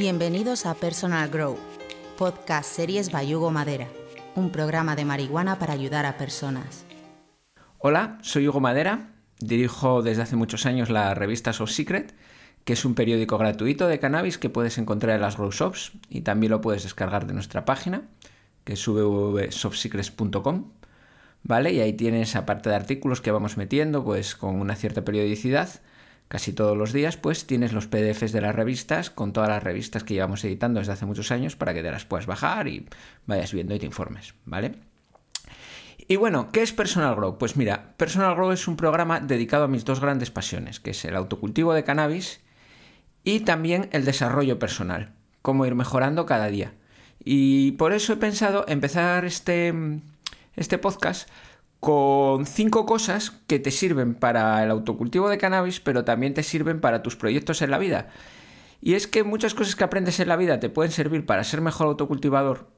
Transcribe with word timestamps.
Bienvenidos 0.00 0.64
a 0.64 0.72
Personal 0.72 1.28
Grow, 1.28 1.58
podcast 2.16 2.74
series 2.74 3.12
Bayugo 3.12 3.50
Madera, 3.50 3.86
un 4.34 4.50
programa 4.50 4.96
de 4.96 5.04
marihuana 5.04 5.58
para 5.58 5.74
ayudar 5.74 6.06
a 6.06 6.16
personas. 6.16 6.86
Hola, 7.76 8.16
soy 8.22 8.48
Hugo 8.48 8.60
Madera, 8.60 9.10
dirijo 9.40 10.00
desde 10.00 10.22
hace 10.22 10.36
muchos 10.36 10.64
años 10.64 10.88
la 10.88 11.12
revista 11.12 11.52
Soft 11.52 11.72
Secret, 11.72 12.14
que 12.64 12.72
es 12.72 12.86
un 12.86 12.94
periódico 12.94 13.36
gratuito 13.36 13.88
de 13.88 13.98
cannabis 13.98 14.38
que 14.38 14.48
puedes 14.48 14.78
encontrar 14.78 15.16
en 15.16 15.20
las 15.20 15.36
grow 15.36 15.50
shops 15.50 15.92
y 16.08 16.22
también 16.22 16.52
lo 16.52 16.62
puedes 16.62 16.82
descargar 16.82 17.26
de 17.26 17.34
nuestra 17.34 17.66
página, 17.66 18.04
que 18.64 18.72
es 18.72 18.86
www.softsecrets.com. 18.86 20.70
¿Vale? 21.42 21.74
Y 21.74 21.80
ahí 21.80 21.92
tienes, 21.92 22.36
aparte 22.36 22.70
de 22.70 22.76
artículos 22.76 23.20
que 23.20 23.32
vamos 23.32 23.58
metiendo, 23.58 24.02
pues 24.02 24.34
con 24.34 24.60
una 24.60 24.76
cierta 24.76 25.04
periodicidad, 25.04 25.68
casi 26.30 26.52
todos 26.52 26.76
los 26.76 26.92
días, 26.92 27.16
pues 27.16 27.44
tienes 27.44 27.72
los 27.72 27.88
PDFs 27.88 28.30
de 28.30 28.40
las 28.40 28.54
revistas 28.54 29.10
con 29.10 29.32
todas 29.32 29.48
las 29.48 29.64
revistas 29.64 30.04
que 30.04 30.14
llevamos 30.14 30.44
editando 30.44 30.78
desde 30.78 30.92
hace 30.92 31.04
muchos 31.04 31.32
años 31.32 31.56
para 31.56 31.74
que 31.74 31.82
te 31.82 31.90
las 31.90 32.04
puedas 32.04 32.26
bajar 32.26 32.68
y 32.68 32.86
vayas 33.26 33.52
viendo 33.52 33.74
y 33.74 33.80
te 33.80 33.86
informes, 33.86 34.34
¿vale? 34.44 34.76
Y 36.06 36.14
bueno, 36.14 36.52
¿qué 36.52 36.62
es 36.62 36.72
Personal 36.72 37.16
Grow? 37.16 37.36
Pues 37.36 37.56
mira, 37.56 37.94
Personal 37.96 38.36
Grow 38.36 38.52
es 38.52 38.68
un 38.68 38.76
programa 38.76 39.18
dedicado 39.18 39.64
a 39.64 39.68
mis 39.68 39.84
dos 39.84 39.98
grandes 39.98 40.30
pasiones, 40.30 40.78
que 40.78 40.92
es 40.92 41.04
el 41.04 41.16
autocultivo 41.16 41.74
de 41.74 41.82
cannabis 41.82 42.40
y 43.24 43.40
también 43.40 43.88
el 43.90 44.04
desarrollo 44.04 44.60
personal, 44.60 45.12
cómo 45.42 45.66
ir 45.66 45.74
mejorando 45.74 46.26
cada 46.26 46.46
día. 46.46 46.74
Y 47.24 47.72
por 47.72 47.92
eso 47.92 48.12
he 48.12 48.16
pensado 48.16 48.64
empezar 48.68 49.24
este, 49.24 49.74
este 50.54 50.78
podcast 50.78 51.28
con 51.80 52.44
cinco 52.44 52.84
cosas 52.84 53.30
que 53.46 53.58
te 53.58 53.70
sirven 53.70 54.14
para 54.14 54.62
el 54.62 54.70
autocultivo 54.70 55.30
de 55.30 55.38
cannabis, 55.38 55.80
pero 55.80 56.04
también 56.04 56.34
te 56.34 56.42
sirven 56.42 56.80
para 56.80 57.02
tus 57.02 57.16
proyectos 57.16 57.62
en 57.62 57.70
la 57.70 57.78
vida. 57.78 58.08
Y 58.82 58.94
es 58.94 59.06
que 59.06 59.24
muchas 59.24 59.54
cosas 59.54 59.76
que 59.76 59.84
aprendes 59.84 60.20
en 60.20 60.28
la 60.28 60.36
vida 60.36 60.60
te 60.60 60.68
pueden 60.68 60.92
servir 60.92 61.24
para 61.26 61.44
ser 61.44 61.62
mejor 61.62 61.86
autocultivador, 61.86 62.68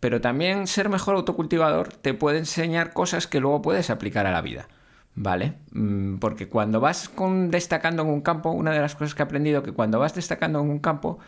pero 0.00 0.20
también 0.20 0.66
ser 0.66 0.88
mejor 0.88 1.16
autocultivador 1.16 1.92
te 1.92 2.12
puede 2.12 2.38
enseñar 2.38 2.92
cosas 2.92 3.26
que 3.26 3.40
luego 3.40 3.62
puedes 3.62 3.88
aplicar 3.88 4.26
a 4.26 4.32
la 4.32 4.42
vida. 4.42 4.68
¿Vale? 5.16 5.54
Mm, 5.70 6.16
porque 6.16 6.48
cuando 6.48 6.80
vas 6.80 7.08
destacando 7.48 8.02
en 8.02 8.08
un 8.08 8.20
campo, 8.20 8.50
una 8.50 8.72
de 8.72 8.80
las 8.80 8.96
cosas 8.96 9.14
que 9.14 9.22
he 9.22 9.24
aprendido 9.24 9.62
que 9.62 9.70
cuando 9.70 10.00
vas 10.00 10.12
destacando 10.12 10.60
en 10.60 10.70
un 10.70 10.80
campo, 10.80 11.20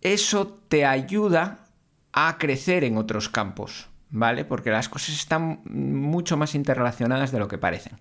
eso 0.00 0.48
te 0.68 0.84
ayuda 0.84 1.64
a 2.12 2.38
crecer 2.38 2.82
en 2.82 2.96
otros 2.96 3.28
campos. 3.28 3.88
¿Vale? 4.10 4.44
Porque 4.44 4.70
las 4.70 4.88
cosas 4.88 5.14
están 5.14 5.62
mucho 5.64 6.36
más 6.36 6.54
interrelacionadas 6.54 7.32
de 7.32 7.38
lo 7.38 7.48
que 7.48 7.58
parecen. 7.58 7.98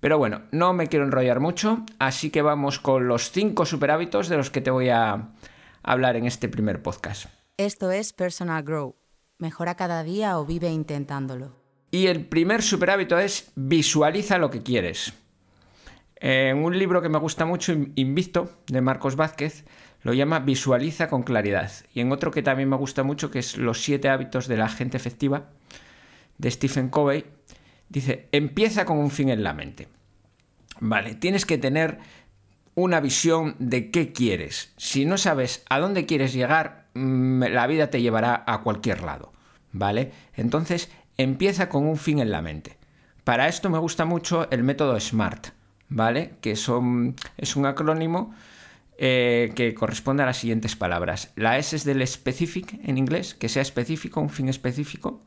Pero 0.00 0.18
bueno, 0.18 0.42
no 0.52 0.72
me 0.74 0.88
quiero 0.88 1.04
enrollar 1.04 1.40
mucho, 1.40 1.84
así 1.98 2.30
que 2.30 2.42
vamos 2.42 2.78
con 2.78 3.08
los 3.08 3.30
cinco 3.30 3.64
super 3.64 3.90
hábitos 3.90 4.28
de 4.28 4.36
los 4.36 4.50
que 4.50 4.60
te 4.60 4.70
voy 4.70 4.90
a 4.90 5.30
hablar 5.82 6.16
en 6.16 6.26
este 6.26 6.48
primer 6.48 6.82
podcast. 6.82 7.26
Esto 7.56 7.90
es 7.90 8.12
Personal 8.12 8.62
Grow. 8.62 8.96
Mejora 9.38 9.76
cada 9.76 10.02
día 10.02 10.38
o 10.38 10.44
vive 10.44 10.68
intentándolo. 10.68 11.56
Y 11.90 12.08
el 12.08 12.26
primer 12.26 12.62
super 12.62 12.90
hábito 12.90 13.18
es 13.18 13.52
visualiza 13.54 14.38
lo 14.38 14.50
que 14.50 14.62
quieres. 14.62 15.14
En 16.16 16.64
un 16.64 16.78
libro 16.78 17.00
que 17.02 17.08
me 17.08 17.18
gusta 17.18 17.44
mucho, 17.44 17.72
Invicto, 17.94 18.50
de 18.66 18.80
Marcos 18.80 19.14
Vázquez, 19.16 19.64
lo 20.04 20.12
llama 20.12 20.38
Visualiza 20.38 21.08
con 21.08 21.22
claridad. 21.22 21.72
Y 21.92 22.00
en 22.00 22.12
otro 22.12 22.30
que 22.30 22.42
también 22.42 22.68
me 22.68 22.76
gusta 22.76 23.02
mucho, 23.02 23.30
que 23.30 23.40
es 23.40 23.56
Los 23.56 23.82
siete 23.82 24.08
hábitos 24.08 24.46
de 24.46 24.58
la 24.58 24.68
gente 24.68 24.96
efectiva, 24.96 25.48
de 26.38 26.50
Stephen 26.50 26.90
Covey, 26.90 27.24
dice, 27.88 28.28
empieza 28.30 28.84
con 28.84 28.98
un 28.98 29.10
fin 29.10 29.30
en 29.30 29.42
la 29.42 29.54
mente. 29.54 29.88
Vale, 30.78 31.14
tienes 31.14 31.46
que 31.46 31.58
tener 31.58 31.98
una 32.74 33.00
visión 33.00 33.56
de 33.58 33.90
qué 33.90 34.12
quieres. 34.12 34.72
Si 34.76 35.06
no 35.06 35.16
sabes 35.16 35.64
a 35.70 35.78
dónde 35.78 36.04
quieres 36.04 36.34
llegar, 36.34 36.86
mm, 36.94 37.44
la 37.44 37.66
vida 37.66 37.88
te 37.88 38.02
llevará 38.02 38.44
a 38.46 38.60
cualquier 38.60 39.02
lado. 39.02 39.32
¿Vale? 39.72 40.12
Entonces, 40.34 40.90
empieza 41.16 41.68
con 41.68 41.86
un 41.86 41.96
fin 41.96 42.18
en 42.18 42.30
la 42.30 42.42
mente. 42.42 42.76
Para 43.24 43.48
esto 43.48 43.70
me 43.70 43.78
gusta 43.78 44.04
mucho 44.04 44.50
el 44.50 44.62
método 44.64 45.00
SMART, 45.00 45.48
¿vale? 45.88 46.34
Que 46.42 46.56
son, 46.56 47.16
es 47.38 47.56
un 47.56 47.64
acrónimo 47.64 48.34
eh, 48.98 49.52
que 49.54 49.74
corresponde 49.74 50.22
a 50.22 50.26
las 50.26 50.36
siguientes 50.36 50.76
palabras. 50.76 51.32
La 51.36 51.58
S 51.58 51.74
es 51.74 51.84
del 51.84 52.06
specific 52.06 52.78
en 52.84 52.98
inglés, 52.98 53.34
que 53.34 53.48
sea 53.48 53.62
específico, 53.62 54.20
un 54.20 54.30
fin 54.30 54.48
específico. 54.48 55.22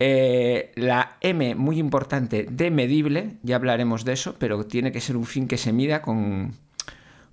Eh, 0.00 0.72
la 0.74 1.16
M, 1.20 1.54
muy 1.54 1.78
importante, 1.78 2.46
de 2.50 2.70
medible, 2.70 3.36
ya 3.42 3.56
hablaremos 3.56 4.04
de 4.04 4.14
eso, 4.14 4.34
pero 4.38 4.66
tiene 4.66 4.90
que 4.90 5.00
ser 5.00 5.16
un 5.16 5.24
fin 5.24 5.46
que 5.46 5.56
se 5.56 5.72
mida 5.72 6.02
con, 6.02 6.54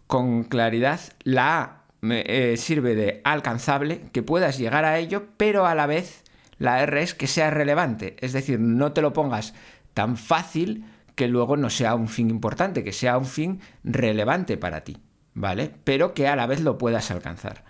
con 0.07 0.43
claridad. 0.43 0.99
La 1.23 1.61
A 1.61 1.81
eh, 2.03 2.55
sirve 2.57 2.93
de 2.93 3.21
alcanzable, 3.23 4.01
que 4.11 4.21
puedas 4.21 4.57
llegar 4.57 4.85
a 4.85 4.99
ello, 4.99 5.25
pero 5.37 5.65
a 5.65 5.75
la 5.75 5.87
vez 5.87 6.23
la 6.59 6.83
R 6.83 7.01
es 7.01 7.15
que 7.15 7.25
sea 7.25 7.49
relevante, 7.49 8.15
es 8.19 8.33
decir, 8.33 8.59
no 8.59 8.91
te 8.91 9.01
lo 9.01 9.13
pongas 9.13 9.55
tan 9.95 10.15
fácil 10.15 10.85
que 11.15 11.27
luego 11.27 11.57
no 11.57 11.71
sea 11.71 11.95
un 11.95 12.07
fin 12.07 12.29
importante, 12.29 12.83
que 12.83 12.93
sea 12.93 13.17
un 13.17 13.25
fin 13.25 13.59
relevante 13.83 14.57
para 14.57 14.83
ti. 14.83 14.97
¿Vale? 15.33 15.71
Pero 15.83 16.13
que 16.13 16.27
a 16.27 16.35
la 16.35 16.47
vez 16.47 16.61
lo 16.61 16.77
puedas 16.77 17.11
alcanzar. 17.11 17.63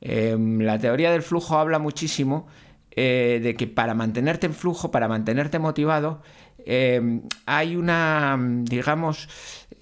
Em, 0.00 0.60
la 0.60 0.78
teoría 0.78 1.10
del 1.10 1.22
flujo 1.22 1.58
habla 1.58 1.78
muchísimo 1.78 2.46
eh, 2.90 3.40
de 3.42 3.54
que 3.54 3.66
para 3.66 3.94
mantenerte 3.94 4.46
en 4.46 4.54
flujo, 4.54 4.90
para 4.90 5.08
mantenerte 5.08 5.58
motivado, 5.58 6.22
em, 6.64 7.22
hay 7.44 7.76
una, 7.76 8.38
digamos, 8.62 9.28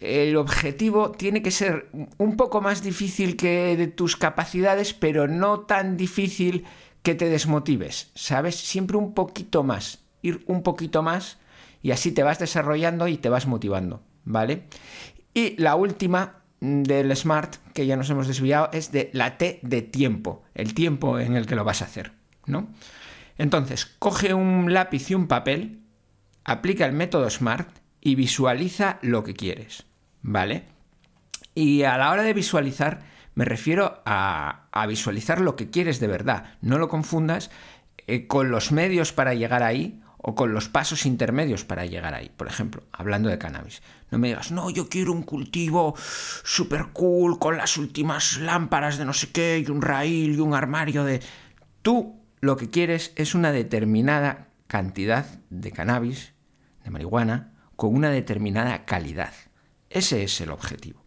el 0.01 0.37
objetivo 0.37 1.13
tiene 1.13 1.43
que 1.43 1.51
ser 1.51 1.89
un 2.19 2.37
poco 2.37 2.61
más 2.61 2.83
difícil 2.83 3.37
que 3.37 3.77
de 3.77 3.87
tus 3.87 4.17
capacidades, 4.17 4.95
pero 4.95 5.29
no 5.29 5.61
tan 5.61 5.97
difícil 5.97 6.65
que 7.03 7.15
te 7.15 7.29
desmotives, 7.29 8.11
¿sabes? 8.15 8.57
Siempre 8.57 8.97
un 8.97 9.15
poquito 9.15 9.63
más, 9.63 10.01
ir 10.23 10.43
un 10.47 10.63
poquito 10.63 11.03
más 11.03 11.39
y 11.83 11.91
así 11.91 12.13
te 12.13 12.23
vas 12.23 12.39
desarrollando 12.39 13.09
y 13.09 13.19
te 13.19 13.29
vas 13.29 13.47
motivando, 13.47 14.03
¿vale? 14.25 14.65
Y 15.35 15.55
la 15.61 15.75
última 15.77 16.44
del 16.65 17.15
Smart, 17.17 17.57
que 17.75 17.87
ya 17.87 17.97
nos 17.97 18.09
hemos 18.11 18.27
desviado, 18.27 18.71
es 18.73 18.91
de 18.91 19.11
la 19.13 19.37
T 19.37 19.61
de 19.63 19.83
tiempo, 19.83 20.43
el 20.55 20.75
tiempo 20.75 21.19
en 21.19 21.37
el 21.37 21.47
que 21.47 21.57
lo 21.57 21.65
vas 21.65 21.83
a 21.83 21.85
hacer, 21.85 22.13
¿no? 22.47 22.69
Entonces, 23.37 23.87
coge 23.99 24.33
un 24.33 24.73
lápiz 24.73 25.11
y 25.11 25.15
un 25.15 25.27
papel, 25.27 25.81
aplica 26.45 26.87
el 26.87 26.93
método 26.93 27.29
Smart 27.29 27.69
y 28.01 28.15
visualiza 28.15 28.99
lo 29.03 29.25
que 29.25 29.35
quieres, 29.35 29.85
¿vale? 30.23 30.65
Y 31.55 31.83
a 31.83 31.99
la 31.99 32.11
hora 32.11 32.23
de 32.23 32.33
visualizar, 32.33 33.03
me 33.35 33.45
refiero 33.45 34.03
a, 34.07 34.87
visualizar 34.89 35.41
lo 35.41 35.57
que 35.57 35.71
quieres 35.71 36.01
de 36.01 36.07
verdad. 36.07 36.57
No 36.61 36.79
lo 36.79 36.89
confundas 36.89 37.51
eh, 38.07 38.27
con 38.27 38.51
los 38.51 38.73
medios 38.73 39.13
para 39.13 39.35
llegar 39.35 39.63
ahí 39.63 40.01
o 40.27 40.35
con 40.35 40.55
los 40.55 40.71
pasos 40.71 41.05
intermedios 41.05 41.65
para 41.65 41.85
llegar 41.85 42.15
ahí. 42.15 42.31
Por 42.35 42.47
ejemplo, 42.47 42.83
hablando 42.93 43.29
de 43.29 43.37
cannabis. 43.37 43.83
No 44.11 44.19
me 44.19 44.29
digas, 44.29 44.53
no, 44.53 44.71
yo 44.71 44.89
quiero 44.89 45.13
un 45.13 45.23
cultivo 45.23 45.95
super 45.99 46.87
cool 46.95 47.39
con 47.39 47.59
las 47.59 47.77
últimas 47.77 48.39
lámparas 48.39 48.97
de 48.97 49.05
no 49.05 49.13
sé 49.13 49.33
qué 49.33 49.59
y 49.59 49.71
un 49.71 49.83
raíl 49.83 50.37
y 50.37 50.41
un 50.41 50.55
armario 50.55 51.05
de... 51.05 51.21
Tú 51.83 52.23
lo 52.41 52.57
que 52.57 52.71
quieres 52.71 53.13
es 53.17 53.35
una 53.35 53.53
determinada 53.53 54.49
cantidad 54.67 55.27
de 55.51 55.73
cannabis, 55.73 56.33
de 56.85 56.91
marihuana, 56.91 57.53
con 57.77 57.95
una 57.95 58.09
determinada 58.09 58.87
calidad. 58.87 59.35
Ese 59.91 60.23
es 60.23 60.41
el 60.41 60.53
objetivo. 60.53 61.05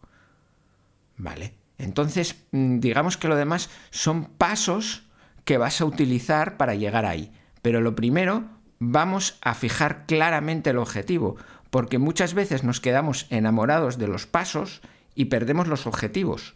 ¿Vale? 1.16 1.56
Entonces, 1.80 2.36
mm, 2.52 2.78
digamos 2.78 3.18
que 3.18 3.28
lo 3.28 3.36
demás 3.36 3.72
son 3.90 4.26
pasos 4.26 5.08
que 5.44 5.58
vas 5.58 5.82
a 5.82 5.86
utilizar 5.86 6.56
para 6.58 6.76
llegar 6.76 7.08
ahí. 7.08 7.32
Pero 7.64 7.82
lo 7.82 7.96
primero 7.96 8.57
vamos 8.80 9.38
a 9.42 9.54
fijar 9.54 10.06
claramente 10.06 10.70
el 10.70 10.78
objetivo, 10.78 11.38
porque 11.70 11.98
muchas 11.98 12.34
veces 12.34 12.64
nos 12.64 12.80
quedamos 12.80 13.28
enamorados 13.30 13.98
de 13.98 14.08
los 14.08 14.26
pasos 14.26 14.82
y 15.16 15.26
perdemos 15.26 15.68
los 15.68 15.88
objetivos. 15.88 16.54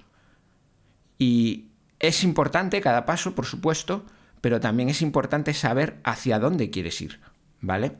Y 1.18 1.72
es 2.00 2.24
importante 2.24 2.82
cada 2.82 3.06
paso, 3.06 3.36
por 3.36 3.46
supuesto, 3.46 4.06
pero 4.42 4.60
también 4.60 4.90
es 4.90 5.02
importante 5.02 5.54
saber 5.54 6.00
hacia 6.04 6.40
dónde 6.40 6.70
quieres 6.70 7.00
ir, 7.02 7.20
¿vale? 7.60 7.98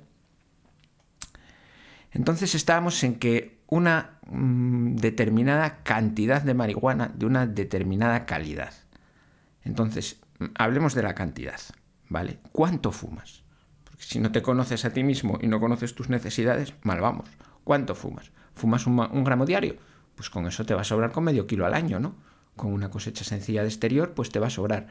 Entonces 2.12 2.56
estábamos 2.56 3.04
en 3.04 3.16
que 3.16 3.62
una 3.68 4.20
mm, 4.28 4.96
determinada 4.96 5.84
cantidad 5.84 6.42
de 6.42 6.54
marihuana 6.54 7.12
de 7.16 7.26
una 7.26 7.48
determinada 7.48 8.26
calidad. 8.26 8.74
Entonces, 9.64 10.20
hablemos 10.56 10.94
de 10.94 11.04
la 11.04 11.16
cantidad, 11.16 11.60
¿vale? 12.10 12.40
¿Cuánto 12.52 12.92
fumas? 12.92 13.41
Si 14.02 14.20
no 14.20 14.32
te 14.32 14.42
conoces 14.42 14.84
a 14.84 14.92
ti 14.92 15.04
mismo 15.04 15.38
y 15.42 15.48
no 15.48 15.60
conoces 15.60 15.94
tus 15.94 16.10
necesidades, 16.10 16.74
mal 16.82 17.00
vamos. 17.00 17.30
¿Cuánto 17.64 17.94
fumas? 17.94 18.32
¿Fumas 18.56 18.88
un, 18.88 19.24
gramo 19.24 19.46
diario? 19.46 19.76
Pues 20.16 20.30
con 20.30 20.48
eso 20.48 20.66
te 20.66 20.74
va 20.74 20.82
a 20.82 20.86
sobrar 20.86 21.12
con 21.12 21.24
medio 21.24 21.46
kilo 21.46 21.66
al 21.66 21.76
año, 21.76 22.00
¿no? 22.00 22.16
Con 22.56 22.74
una 22.74 22.90
cosecha 22.90 23.24
sencilla 23.24 23.62
de 23.62 23.68
exterior, 23.68 24.14
pues 24.14 24.32
te 24.32 24.40
va 24.40 24.48
a 24.48 24.50
sobrar. 24.50 24.88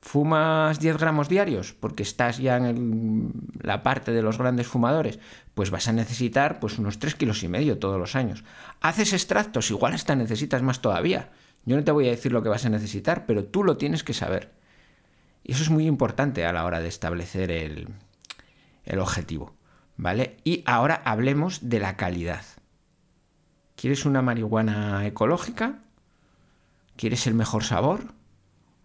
¿Fumas 0.00 0.78
10 0.78 0.98
gramos 0.98 1.28
diarios 1.28 1.72
porque 1.72 2.04
estás 2.04 2.38
ya 2.38 2.56
en 2.56 3.32
la 3.60 3.82
parte 3.82 4.12
de 4.12 4.22
los 4.22 4.38
grandes 4.38 4.68
fumadores? 4.68 5.18
Pues 5.54 5.72
vas 5.72 5.88
a 5.88 5.92
necesitar 5.92 6.60
pues, 6.60 6.78
unos 6.78 7.00
3 7.00 7.16
kilos 7.16 7.42
y 7.42 7.48
medio 7.48 7.78
todos 7.78 7.98
los 7.98 8.14
años. 8.14 8.44
¿Haces 8.80 9.12
extractos? 9.12 9.70
Igual 9.72 9.94
hasta 9.94 10.14
necesitas 10.14 10.62
más 10.62 10.80
todavía. 10.80 11.32
Yo 11.64 11.76
no 11.76 11.82
te 11.82 11.90
voy 11.90 12.06
a 12.06 12.12
decir 12.12 12.30
lo 12.30 12.42
que 12.44 12.48
vas 12.48 12.64
a 12.64 12.70
necesitar, 12.70 13.26
pero 13.26 13.44
tú 13.44 13.64
lo 13.64 13.76
tienes 13.76 14.04
que 14.04 14.14
saber. 14.14 14.52
Y 15.42 15.52
eso 15.52 15.64
es 15.64 15.70
muy 15.70 15.86
importante 15.86 16.46
a 16.46 16.52
la 16.52 16.64
hora 16.64 16.80
de 16.80 16.88
establecer 16.88 17.50
el, 17.50 17.88
el 18.88 18.98
objetivo. 18.98 19.54
¿Vale? 19.96 20.36
Y 20.44 20.62
ahora 20.66 21.02
hablemos 21.04 21.68
de 21.68 21.80
la 21.80 21.96
calidad. 21.96 22.44
¿Quieres 23.76 24.04
una 24.04 24.22
marihuana 24.22 25.06
ecológica? 25.06 25.84
¿Quieres 26.96 27.26
el 27.26 27.34
mejor 27.34 27.64
sabor? 27.64 28.14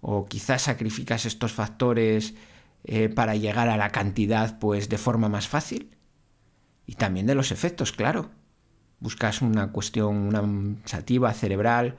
¿O 0.01 0.25
quizás 0.25 0.63
sacrificas 0.63 1.25
estos 1.25 1.53
factores 1.53 2.35
eh, 2.83 3.09
para 3.09 3.35
llegar 3.35 3.69
a 3.69 3.77
la 3.77 3.89
cantidad 3.89 4.59
pues 4.59 4.89
de 4.89 4.97
forma 4.97 5.29
más 5.29 5.47
fácil? 5.47 5.97
Y 6.85 6.95
también 6.95 7.27
de 7.27 7.35
los 7.35 7.51
efectos, 7.51 7.91
claro. 7.91 8.31
Buscas 8.99 9.41
una 9.41 9.71
cuestión, 9.71 10.15
una 10.15 10.43
sativa 10.85 11.31
cerebral 11.33 11.97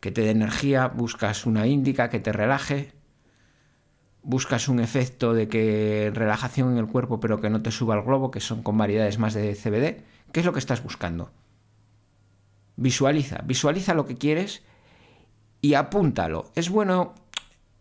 que 0.00 0.12
te 0.12 0.22
dé 0.22 0.30
energía, 0.30 0.88
buscas 0.88 1.44
una 1.44 1.66
índica 1.66 2.08
que 2.08 2.20
te 2.20 2.32
relaje, 2.32 2.92
buscas 4.22 4.68
un 4.68 4.80
efecto 4.80 5.32
de 5.32 5.48
que 5.48 6.10
relajación 6.14 6.72
en 6.72 6.78
el 6.78 6.86
cuerpo 6.86 7.20
pero 7.20 7.40
que 7.40 7.50
no 7.50 7.62
te 7.62 7.70
suba 7.70 7.94
el 7.94 8.02
globo, 8.02 8.30
que 8.30 8.40
son 8.40 8.62
con 8.62 8.76
variedades 8.76 9.18
más 9.18 9.34
de 9.34 9.54
CBD. 9.54 10.04
¿Qué 10.32 10.40
es 10.40 10.46
lo 10.46 10.52
que 10.52 10.58
estás 10.58 10.82
buscando? 10.82 11.30
Visualiza, 12.76 13.42
visualiza 13.44 13.94
lo 13.94 14.06
que 14.06 14.16
quieres 14.16 14.62
y 15.60 15.74
apúntalo. 15.74 16.50
Es 16.54 16.68
bueno 16.68 17.14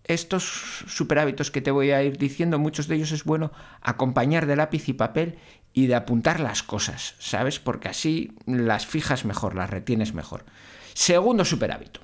estos 0.05 0.43
superhábitos 0.87 1.51
que 1.51 1.61
te 1.61 1.71
voy 1.71 1.91
a 1.91 2.01
ir 2.01 2.17
diciendo, 2.17 2.59
muchos 2.59 2.87
de 2.87 2.95
ellos 2.95 3.11
es 3.11 3.23
bueno 3.23 3.51
acompañar 3.81 4.45
de 4.45 4.55
lápiz 4.55 4.87
y 4.87 4.93
papel 4.93 5.37
y 5.73 5.87
de 5.87 5.95
apuntar 5.95 6.39
las 6.39 6.63
cosas, 6.63 7.15
¿sabes? 7.19 7.59
Porque 7.59 7.89
así 7.89 8.33
las 8.45 8.87
fijas 8.87 9.25
mejor, 9.25 9.53
las 9.53 9.69
retienes 9.69 10.13
mejor. 10.13 10.45
Segundo 10.93 11.45
superhábito, 11.45 11.99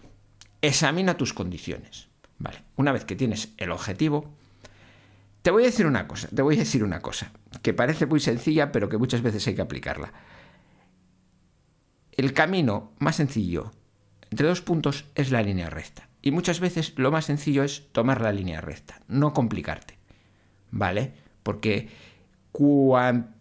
examina 0.62 1.18
tus 1.18 1.34
condiciones. 1.34 2.10
Vale, 2.40 2.64
una 2.76 2.92
vez 2.92 3.06
que 3.06 3.16
tienes 3.16 3.54
el 3.58 3.72
objetivo, 3.72 4.34
te 5.42 5.52
voy 5.52 5.64
a 5.64 5.68
decir 5.68 5.86
una 5.86 6.08
cosa, 6.08 6.28
te 6.34 6.42
voy 6.42 6.56
a 6.56 6.60
decir 6.60 6.84
una 6.84 7.02
cosa, 7.02 7.32
que 7.62 7.74
parece 7.74 8.06
muy 8.06 8.20
sencilla, 8.20 8.72
pero 8.72 8.90
que 8.90 8.98
muchas 8.98 9.22
veces 9.22 9.46
hay 9.48 9.56
que 9.56 9.62
aplicarla. 9.62 10.14
El 12.12 12.34
camino 12.34 12.92
más 13.00 13.16
sencillo 13.16 13.72
entre 14.34 14.48
dos 14.48 14.62
puntos 14.62 15.06
es 15.14 15.30
la 15.30 15.44
línea 15.44 15.70
recta. 15.70 16.10
Y 16.24 16.32
muchas 16.32 16.60
veces 16.60 16.94
lo 16.96 17.12
más 17.12 17.26
sencillo 17.26 17.64
es 17.64 17.92
tomar 17.92 18.20
la 18.20 18.32
línea 18.32 18.62
recta, 18.62 19.00
no 19.08 19.32
complicarte. 19.32 20.00
¿Vale? 20.72 21.14
Porque 21.44 21.90
cuando 22.52 23.33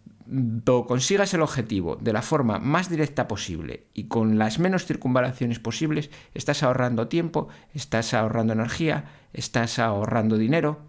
consigas 0.87 1.33
el 1.33 1.41
objetivo 1.41 1.95
de 1.95 2.13
la 2.13 2.21
forma 2.21 2.59
más 2.59 2.89
directa 2.89 3.27
posible 3.27 3.87
y 3.93 4.05
con 4.05 4.37
las 4.37 4.59
menos 4.59 4.85
circunvalaciones 4.85 5.59
posibles, 5.59 6.09
estás 6.33 6.63
ahorrando 6.63 7.07
tiempo, 7.07 7.47
estás 7.73 8.13
ahorrando 8.13 8.53
energía, 8.53 9.05
estás 9.33 9.79
ahorrando 9.79 10.37
dinero 10.37 10.79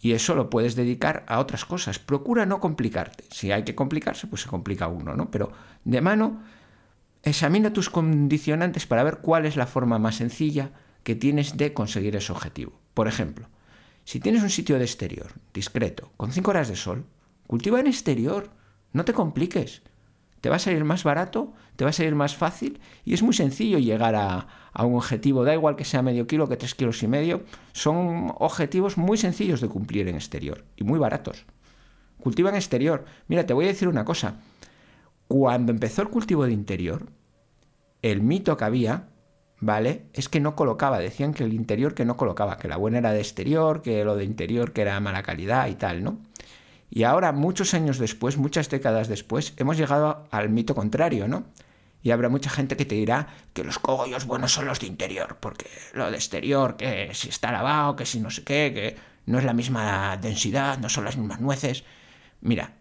y 0.00 0.12
eso 0.12 0.34
lo 0.34 0.48
puedes 0.48 0.76
dedicar 0.76 1.24
a 1.26 1.40
otras 1.40 1.64
cosas. 1.64 1.98
Procura 1.98 2.46
no 2.46 2.60
complicarte. 2.60 3.24
Si 3.30 3.50
hay 3.50 3.64
que 3.64 3.74
complicarse, 3.74 4.26
pues 4.26 4.42
se 4.42 4.48
complica 4.48 4.88
uno, 4.88 5.14
¿no? 5.14 5.30
Pero 5.30 5.52
de 5.84 6.00
mano, 6.00 6.42
examina 7.22 7.72
tus 7.72 7.90
condicionantes 7.90 8.86
para 8.86 9.02
ver 9.02 9.18
cuál 9.18 9.46
es 9.46 9.56
la 9.56 9.66
forma 9.66 9.98
más 9.98 10.16
sencilla 10.16 10.70
que 11.02 11.16
tienes 11.16 11.56
de 11.56 11.72
conseguir 11.72 12.14
ese 12.16 12.32
objetivo. 12.32 12.78
Por 12.94 13.08
ejemplo, 13.08 13.48
si 14.04 14.20
tienes 14.20 14.42
un 14.42 14.50
sitio 14.50 14.78
de 14.78 14.84
exterior, 14.84 15.32
discreto, 15.52 16.12
con 16.16 16.32
5 16.32 16.50
horas 16.50 16.68
de 16.68 16.76
sol, 16.76 17.04
cultiva 17.46 17.80
en 17.80 17.86
exterior, 17.86 18.50
no 18.92 19.04
te 19.04 19.12
compliques. 19.12 19.82
Te 20.40 20.48
va 20.48 20.56
a 20.56 20.60
salir 20.60 20.84
más 20.84 21.02
barato, 21.02 21.52
te 21.76 21.84
va 21.84 21.90
a 21.90 21.92
salir 21.92 22.14
más 22.14 22.36
fácil 22.36 22.80
y 23.04 23.14
es 23.14 23.22
muy 23.22 23.34
sencillo 23.34 23.78
llegar 23.78 24.14
a, 24.14 24.46
un 24.80 24.94
objetivo, 24.94 25.44
da 25.44 25.54
igual 25.54 25.74
que 25.74 25.84
sea 25.84 26.02
medio 26.02 26.28
kilo 26.28 26.48
que 26.48 26.56
tres 26.56 26.76
kilos 26.76 27.02
y 27.02 27.08
medio, 27.08 27.42
son 27.72 28.32
objetivos 28.38 28.96
muy 28.96 29.18
sencillos 29.18 29.60
de 29.60 29.68
cumplir 29.68 30.06
en 30.06 30.14
exterior 30.14 30.64
y 30.76 30.84
muy 30.84 30.98
baratos. 31.00 31.44
Cultiva 32.20 32.50
en 32.50 32.56
exterior. 32.56 33.04
Mira, 33.26 33.46
te 33.46 33.54
voy 33.54 33.64
a 33.64 33.68
decir 33.68 33.88
una 33.88 34.04
cosa, 34.04 34.36
cuando 35.26 35.72
empezó 35.72 36.02
el 36.02 36.08
cultivo 36.08 36.46
de 36.46 36.52
interior, 36.52 37.06
el 38.02 38.22
mito 38.22 38.56
que 38.56 38.64
había, 38.64 39.08
¿vale? 39.60 40.06
Es 40.12 40.28
que 40.28 40.40
no 40.40 40.54
colocaba, 40.54 40.98
decían 40.98 41.34
que 41.34 41.44
el 41.44 41.52
interior 41.52 41.94
que 41.94 42.04
no 42.04 42.16
colocaba, 42.16 42.58
que 42.58 42.68
la 42.68 42.76
buena 42.76 42.98
era 42.98 43.12
de 43.12 43.20
exterior, 43.20 43.82
que 43.82 44.04
lo 44.04 44.16
de 44.16 44.24
interior 44.24 44.72
que 44.72 44.82
era 44.82 45.00
mala 45.00 45.22
calidad 45.22 45.68
y 45.68 45.74
tal, 45.74 46.04
¿no? 46.04 46.18
Y 46.90 47.02
ahora, 47.02 47.32
muchos 47.32 47.74
años 47.74 47.98
después, 47.98 48.36
muchas 48.36 48.70
décadas 48.70 49.08
después, 49.08 49.52
hemos 49.56 49.76
llegado 49.76 50.26
al 50.30 50.48
mito 50.48 50.74
contrario, 50.74 51.28
¿no? 51.28 51.44
Y 52.02 52.10
habrá 52.12 52.28
mucha 52.28 52.50
gente 52.50 52.76
que 52.76 52.84
te 52.84 52.94
dirá 52.94 53.28
que 53.52 53.64
los 53.64 53.78
cogollos 53.78 54.24
buenos 54.24 54.52
son 54.52 54.66
los 54.66 54.80
de 54.80 54.86
interior, 54.86 55.38
porque 55.40 55.66
lo 55.92 56.10
de 56.10 56.16
exterior, 56.16 56.76
que 56.76 57.10
si 57.12 57.28
está 57.28 57.52
lavado, 57.52 57.96
que 57.96 58.06
si 58.06 58.20
no 58.20 58.30
sé 58.30 58.44
qué, 58.44 58.72
que 58.72 58.96
no 59.26 59.38
es 59.38 59.44
la 59.44 59.52
misma 59.52 60.16
densidad, 60.16 60.78
no 60.78 60.88
son 60.88 61.04
las 61.04 61.16
mismas 61.16 61.40
nueces. 61.40 61.84
Mira, 62.40 62.76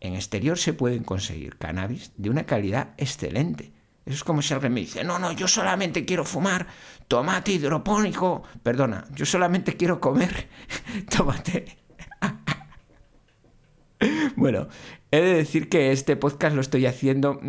en 0.00 0.14
exterior 0.14 0.58
se 0.58 0.72
pueden 0.72 1.04
conseguir 1.04 1.56
cannabis 1.56 2.12
de 2.16 2.28
una 2.28 2.44
calidad 2.44 2.90
excelente. 2.98 3.72
Eso 4.04 4.16
es 4.16 4.24
como 4.24 4.42
si 4.42 4.52
alguien 4.52 4.72
me 4.72 4.80
dice, 4.80 5.02
no, 5.02 5.18
no, 5.18 5.32
yo 5.32 5.48
solamente 5.48 6.04
quiero 6.04 6.24
fumar 6.24 6.66
tomate 7.08 7.52
hidropónico. 7.52 8.42
Perdona, 8.62 9.04
yo 9.14 9.24
solamente 9.26 9.76
quiero 9.76 10.00
comer 10.00 10.48
tomate. 11.16 11.85
bueno, 14.36 14.68
he 15.10 15.20
de 15.20 15.34
decir 15.34 15.68
que 15.68 15.92
este 15.92 16.16
podcast 16.16 16.54
lo 16.54 16.60
estoy 16.60 16.86
haciendo 16.86 17.40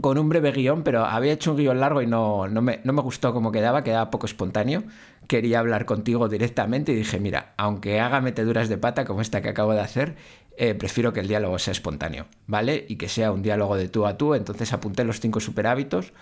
con 0.00 0.18
un 0.18 0.28
breve 0.28 0.52
guion, 0.52 0.82
pero 0.82 1.04
había 1.04 1.32
hecho 1.32 1.52
un 1.52 1.56
guion 1.58 1.80
largo 1.80 2.02
y 2.02 2.06
no, 2.06 2.48
no, 2.48 2.62
me, 2.62 2.80
no 2.84 2.92
me 2.92 3.02
gustó 3.02 3.32
cómo 3.32 3.52
quedaba, 3.52 3.84
quedaba 3.84 4.10
poco 4.10 4.26
espontáneo. 4.26 4.84
Quería 5.26 5.58
hablar 5.58 5.86
contigo 5.86 6.28
directamente 6.28 6.92
y 6.92 6.96
dije, 6.96 7.18
mira, 7.18 7.54
aunque 7.56 8.00
haga 8.00 8.20
meteduras 8.20 8.68
de 8.68 8.78
pata 8.78 9.04
como 9.04 9.20
esta 9.20 9.42
que 9.42 9.48
acabo 9.48 9.72
de 9.72 9.80
hacer, 9.80 10.16
eh, 10.56 10.74
prefiero 10.74 11.12
que 11.12 11.20
el 11.20 11.28
diálogo 11.28 11.58
sea 11.58 11.72
espontáneo, 11.72 12.26
¿vale? 12.46 12.84
Y 12.88 12.96
que 12.96 13.08
sea 13.08 13.32
un 13.32 13.42
diálogo 13.42 13.76
de 13.76 13.88
tú 13.88 14.06
a 14.06 14.16
tú. 14.16 14.34
Entonces 14.34 14.72
apunté 14.72 15.04
los 15.04 15.20
cinco 15.20 15.40
super 15.40 15.66
hábitos 15.66 16.12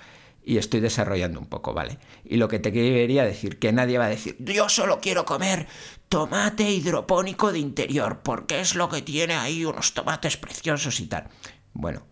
y 0.45 0.59
estoy 0.59 0.81
desarrollando 0.81 1.41
un 1.41 1.47
poco, 1.47 1.73
¿vale? 1.73 1.99
Y 2.25 2.37
lo 2.37 2.49
que 2.49 2.59
te 2.59 2.73
quería 2.73 3.25
decir, 3.25 3.59
que 3.59 3.73
nadie 3.73 3.99
va 3.99 4.07
a 4.07 4.11
decir, 4.11 4.37
yo 4.39 4.69
solo 4.69 5.01
quiero 5.01 5.25
comer 5.25 5.67
tomate 6.09 6.71
hidropónico 6.71 7.51
de 7.53 7.59
interior, 7.59 8.21
porque 8.23 8.61
es 8.61 8.75
lo 8.75 8.89
que 8.89 9.03
tiene 9.03 9.35
ahí 9.35 9.65
unos 9.65 9.95
tomates 9.95 10.37
preciosos 10.37 11.01
y 11.01 11.07
tal. 11.07 11.29
Bueno, 11.73 12.07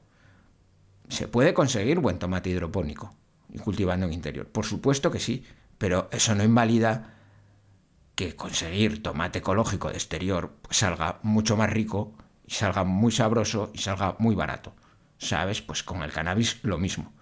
se 1.08 1.28
puede 1.28 1.52
conseguir 1.52 1.98
buen 1.98 2.18
tomate 2.18 2.50
hidropónico 2.50 3.14
y 3.52 3.58
cultivando 3.58 4.06
en 4.06 4.14
interior. 4.14 4.48
Por 4.48 4.64
supuesto 4.64 5.10
que 5.10 5.20
sí, 5.20 5.44
pero 5.76 6.08
eso 6.10 6.34
no 6.34 6.42
invalida 6.42 7.18
que 8.14 8.34
conseguir 8.34 9.02
tomate 9.02 9.40
ecológico 9.40 9.88
de 9.88 9.94
exterior 9.94 10.56
salga 10.70 11.18
mucho 11.22 11.56
más 11.56 11.70
rico 11.70 12.14
y 12.46 12.52
salga 12.52 12.84
muy 12.84 13.12
sabroso 13.12 13.70
y 13.74 13.78
salga 13.78 14.16
muy 14.18 14.34
barato. 14.34 14.74
¿Sabes? 15.18 15.62
Pues 15.62 15.82
con 15.82 16.02
el 16.02 16.10
cannabis 16.12 16.58
lo 16.62 16.78
mismo. 16.78 17.12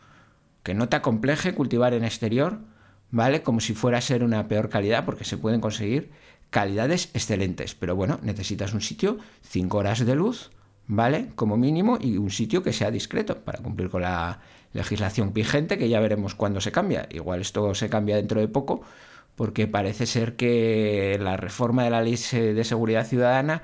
Que 0.63 0.75
no 0.75 0.89
te 0.89 0.97
acompleje 0.97 1.55
cultivar 1.55 1.95
en 1.95 2.05
exterior, 2.05 2.59
¿vale? 3.11 3.43
Como 3.43 3.61
si 3.61 3.75
fuera 3.75 3.99
a 3.99 4.03
ser 4.03 4.25
una 4.25 4.47
peor 4.49 4.69
calidad, 4.69 5.05
porque 5.05 5.25
se 5.25 5.37
pueden 5.37 5.61
conseguir 5.61 6.11
calidades 6.51 7.11
excelentes. 7.15 7.75
Pero 7.75 7.97
bueno, 7.97 8.19
necesitas 8.23 8.75
un 8.75 8.81
sitio, 8.81 9.19
5 9.43 9.79
horas 9.79 10.05
de 10.05 10.15
luz, 10.15 10.51
¿vale? 10.87 11.29
Como 11.35 11.57
mínimo, 11.57 11.99
y 12.01 12.17
un 12.17 12.31
sitio 12.31 12.63
que 12.63 12.73
sea 12.73 12.91
discreto 12.91 13.39
para 13.39 13.61
cumplir 13.61 13.89
con 13.89 14.03
la 14.03 14.41
legislación 14.73 15.33
vigente, 15.33 15.79
que 15.79 15.89
ya 15.89 16.01
veremos 16.01 16.35
cuándo 16.35 16.61
se 16.61 16.73
cambia. 16.73 17.09
Igual 17.11 17.41
esto 17.41 17.75
se 17.75 17.89
cambia 17.89 18.17
dentro 18.17 18.41
de 18.41 18.49
poco, 18.49 18.83
porque 19.37 19.67
parece 19.67 20.07
ser 20.07 20.37
que 20.37 21.19
la 21.21 21.37
reforma 21.37 21.85
de 21.85 21.91
la 21.91 22.03
ley 22.03 22.17
de 22.33 22.65
seguridad 22.65 23.07
ciudadana 23.07 23.63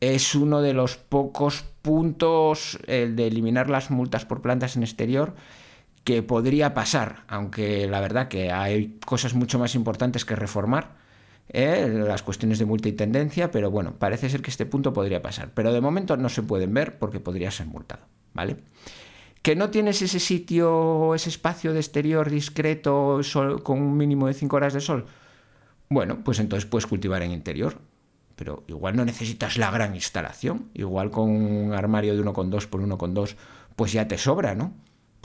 es 0.00 0.34
uno 0.34 0.62
de 0.62 0.74
los 0.74 0.96
pocos 0.96 1.64
puntos, 1.82 2.78
el 2.86 3.16
de 3.16 3.26
eliminar 3.26 3.68
las 3.68 3.90
multas 3.90 4.24
por 4.24 4.42
plantas 4.42 4.76
en 4.76 4.82
exterior, 4.82 5.34
que 6.06 6.22
podría 6.22 6.72
pasar, 6.72 7.24
aunque 7.26 7.88
la 7.88 8.00
verdad 8.00 8.28
que 8.28 8.52
hay 8.52 8.96
cosas 9.04 9.34
mucho 9.34 9.58
más 9.58 9.74
importantes 9.74 10.24
que 10.24 10.36
reformar, 10.36 10.94
¿eh? 11.48 11.92
las 12.06 12.22
cuestiones 12.22 12.60
de 12.60 12.64
multa 12.64 12.88
pero 13.50 13.72
bueno, 13.72 13.94
parece 13.98 14.30
ser 14.30 14.40
que 14.40 14.50
este 14.50 14.66
punto 14.66 14.92
podría 14.92 15.20
pasar. 15.20 15.50
Pero 15.52 15.72
de 15.72 15.80
momento 15.80 16.16
no 16.16 16.28
se 16.28 16.44
pueden 16.44 16.72
ver 16.72 17.00
porque 17.00 17.18
podría 17.18 17.50
ser 17.50 17.66
multado, 17.66 18.02
¿vale? 18.34 18.58
que 19.42 19.56
no 19.56 19.70
tienes 19.70 20.00
ese 20.00 20.20
sitio, 20.20 21.12
ese 21.16 21.28
espacio 21.28 21.72
de 21.72 21.80
exterior 21.80 22.30
discreto 22.30 23.20
con 23.64 23.82
un 23.82 23.96
mínimo 23.96 24.28
de 24.28 24.34
5 24.34 24.54
horas 24.54 24.74
de 24.74 24.80
sol, 24.80 25.06
bueno, 25.88 26.18
pues 26.22 26.38
entonces 26.38 26.68
puedes 26.68 26.86
cultivar 26.86 27.22
en 27.22 27.32
interior. 27.32 27.80
Pero 28.36 28.62
igual 28.68 28.94
no 28.94 29.04
necesitas 29.04 29.56
la 29.56 29.72
gran 29.72 29.94
instalación. 29.94 30.68
Igual 30.74 31.10
con 31.10 31.30
un 31.30 31.72
armario 31.72 32.14
de 32.14 32.22
1,2 32.22 32.66
por 32.68 32.80
1,2 32.80 33.34
pues 33.74 33.92
ya 33.92 34.06
te 34.08 34.18
sobra, 34.18 34.54
¿no? 34.54 34.72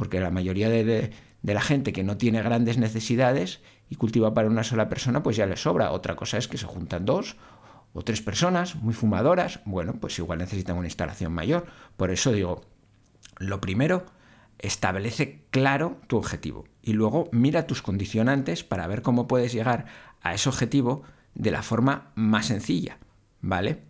Porque 0.02 0.20
la 0.20 0.32
mayoría 0.32 0.68
de, 0.68 1.12
la 1.44 1.62
gente 1.62 1.94
que 1.94 2.04
no 2.04 2.18
tiene 2.18 2.42
grandes 2.42 2.80
necesidades 2.80 3.62
y 3.88 3.98
cultiva 3.98 4.34
para 4.34 4.48
una 4.48 4.64
sola 4.64 4.90
persona, 4.90 5.22
pues 5.22 5.38
ya 5.38 5.46
le 5.46 5.58
sobra. 5.58 5.92
Otra 5.92 6.16
cosa 6.16 6.40
es 6.40 6.48
que 6.48 6.58
se 6.58 6.66
juntan 6.66 7.06
dos 7.06 7.38
o 7.94 8.02
tres 8.02 8.20
personas 8.24 8.74
muy 8.78 8.96
fumadoras, 8.96 9.60
bueno, 9.64 9.94
pues 10.02 10.18
igual 10.18 10.40
necesitan 10.40 10.76
una 10.76 10.88
instalación 10.88 11.34
mayor. 11.34 11.68
Por 11.98 12.10
eso 12.10 12.32
digo, 12.32 12.64
lo 13.38 13.62
primero, 13.62 14.08
establece 14.58 15.44
claro 15.52 16.00
tu 16.08 16.18
objetivo 16.18 16.66
y 16.82 16.94
luego 16.94 17.30
mira 17.32 17.68
tus 17.68 17.84
condicionantes 17.84 18.64
para 18.64 18.88
ver 18.88 19.04
cómo 19.04 19.28
puedes 19.28 19.54
llegar 19.54 19.86
a 20.24 20.34
ese 20.34 20.50
objetivo 20.50 21.04
de 21.36 21.52
la 21.52 21.62
forma 21.62 22.12
más 22.16 22.48
sencilla, 22.48 22.98
¿vale? 23.40 23.84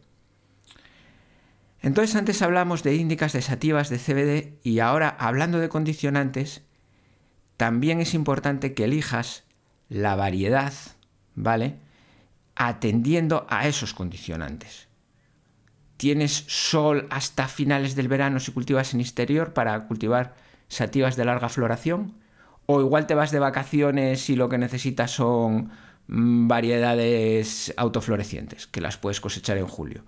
Entonces 1.81 2.15
antes 2.15 2.41
hablamos 2.41 2.83
de 2.83 2.95
índicas, 2.95 3.33
de 3.33 3.41
sativas, 3.41 3.89
de 3.89 3.97
CBD 3.97 4.59
y 4.63 4.79
ahora 4.79 5.15
hablando 5.19 5.59
de 5.59 5.69
condicionantes, 5.69 6.61
también 7.57 7.99
es 8.01 8.13
importante 8.13 8.73
que 8.73 8.85
elijas 8.85 9.43
la 9.89 10.15
variedad, 10.15 10.73
¿vale? 11.35 11.75
Atendiendo 12.55 13.45
a 13.49 13.67
esos 13.67 13.93
condicionantes. 13.93 14.87
Tienes 15.97 16.45
sol 16.47 17.07
hasta 17.09 17.47
finales 17.47 17.95
del 17.95 18.07
verano 18.07 18.39
si 18.39 18.51
cultivas 18.51 18.93
en 18.93 19.01
exterior 19.01 19.53
para 19.53 19.87
cultivar 19.87 20.35
sativas 20.67 21.15
de 21.15 21.25
larga 21.25 21.49
floración. 21.49 22.15
O 22.65 22.81
igual 22.81 23.05
te 23.05 23.15
vas 23.15 23.31
de 23.31 23.39
vacaciones 23.39 24.29
y 24.29 24.35
lo 24.35 24.49
que 24.49 24.57
necesitas 24.57 25.11
son 25.11 25.71
mm, 26.07 26.47
variedades 26.47 27.73
autoflorecientes, 27.75 28.67
que 28.67 28.81
las 28.81 28.97
puedes 28.97 29.19
cosechar 29.19 29.57
en 29.57 29.67
julio. 29.67 30.03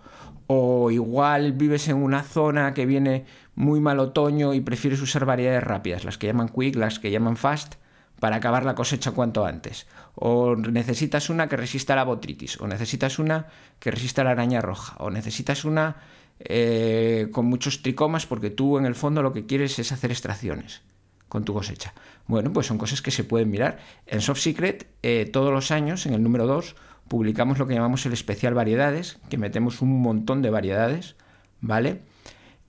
O 0.47 0.91
igual 0.91 1.53
vives 1.53 1.87
en 1.87 1.97
una 1.97 2.23
zona 2.23 2.73
que 2.73 2.85
viene 2.85 3.25
muy 3.55 3.79
mal 3.79 3.99
otoño 3.99 4.53
y 4.53 4.61
prefieres 4.61 5.01
usar 5.01 5.25
variedades 5.25 5.63
rápidas, 5.63 6.05
las 6.05 6.17
que 6.17 6.27
llaman 6.27 6.49
quick, 6.49 6.75
las 6.75 6.99
que 6.99 7.11
llaman 7.11 7.37
fast, 7.37 7.75
para 8.19 8.37
acabar 8.37 8.65
la 8.65 8.75
cosecha 8.75 9.11
cuanto 9.11 9.45
antes. 9.45 9.87
O 10.15 10.55
necesitas 10.55 11.29
una 11.29 11.49
que 11.49 11.57
resista 11.57 11.95
la 11.95 12.03
botritis, 12.03 12.59
o 12.61 12.67
necesitas 12.67 13.19
una 13.19 13.47
que 13.79 13.91
resista 13.91 14.23
la 14.23 14.31
araña 14.31 14.61
roja, 14.61 14.95
o 14.99 15.09
necesitas 15.09 15.65
una 15.65 15.97
eh, 16.39 17.29
con 17.31 17.45
muchos 17.45 17.81
tricomas 17.81 18.25
porque 18.25 18.49
tú 18.49 18.77
en 18.77 18.85
el 18.85 18.95
fondo 18.95 19.21
lo 19.21 19.33
que 19.33 19.45
quieres 19.45 19.77
es 19.79 19.91
hacer 19.91 20.11
extracciones 20.11 20.81
con 21.29 21.45
tu 21.45 21.53
cosecha. 21.53 21.93
Bueno, 22.27 22.53
pues 22.53 22.67
son 22.67 22.77
cosas 22.77 23.01
que 23.01 23.11
se 23.11 23.23
pueden 23.23 23.49
mirar. 23.49 23.79
En 24.05 24.21
Soft 24.21 24.39
Secret, 24.39 24.87
eh, 25.01 25.27
todos 25.31 25.51
los 25.51 25.71
años, 25.71 26.05
en 26.05 26.13
el 26.13 26.21
número 26.21 26.45
2, 26.45 26.75
publicamos 27.13 27.59
lo 27.59 27.67
que 27.67 27.75
llamamos 27.75 28.07
el 28.07 28.13
especial 28.13 28.55
variedades, 28.55 29.19
que 29.29 29.37
metemos 29.37 29.83
un 29.83 30.01
montón 30.01 30.41
de 30.41 30.49
variedades, 30.49 31.15
¿vale? 31.61 32.01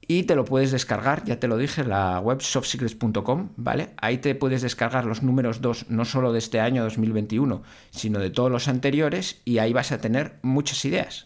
y 0.07 0.25
te 0.25 0.35
lo 0.35 0.45
puedes 0.45 0.71
descargar, 0.71 1.25
ya 1.25 1.41
te 1.41 1.49
lo 1.49 1.57
dije, 1.57 1.83
la 1.83 2.21
web 2.21 2.43
softsecrets.com, 2.43 3.53
¿vale? 3.57 3.95
Ahí 3.97 4.19
te 4.19 4.35
puedes 4.35 4.61
descargar 4.61 5.07
los 5.07 5.23
números 5.23 5.63
2, 5.63 5.87
no 5.89 6.05
solo 6.05 6.35
de 6.35 6.41
este 6.41 6.61
año 6.61 6.83
2021, 6.85 7.63
sino 7.91 8.19
de 8.19 8.29
todos 8.29 8.51
los 8.51 8.69
anteriores, 8.69 9.41
y 9.47 9.57
ahí 9.57 9.73
vas 9.73 9.93
a 9.93 9.99
tener 10.03 10.35
muchas 10.43 10.85
ideas, 10.85 11.25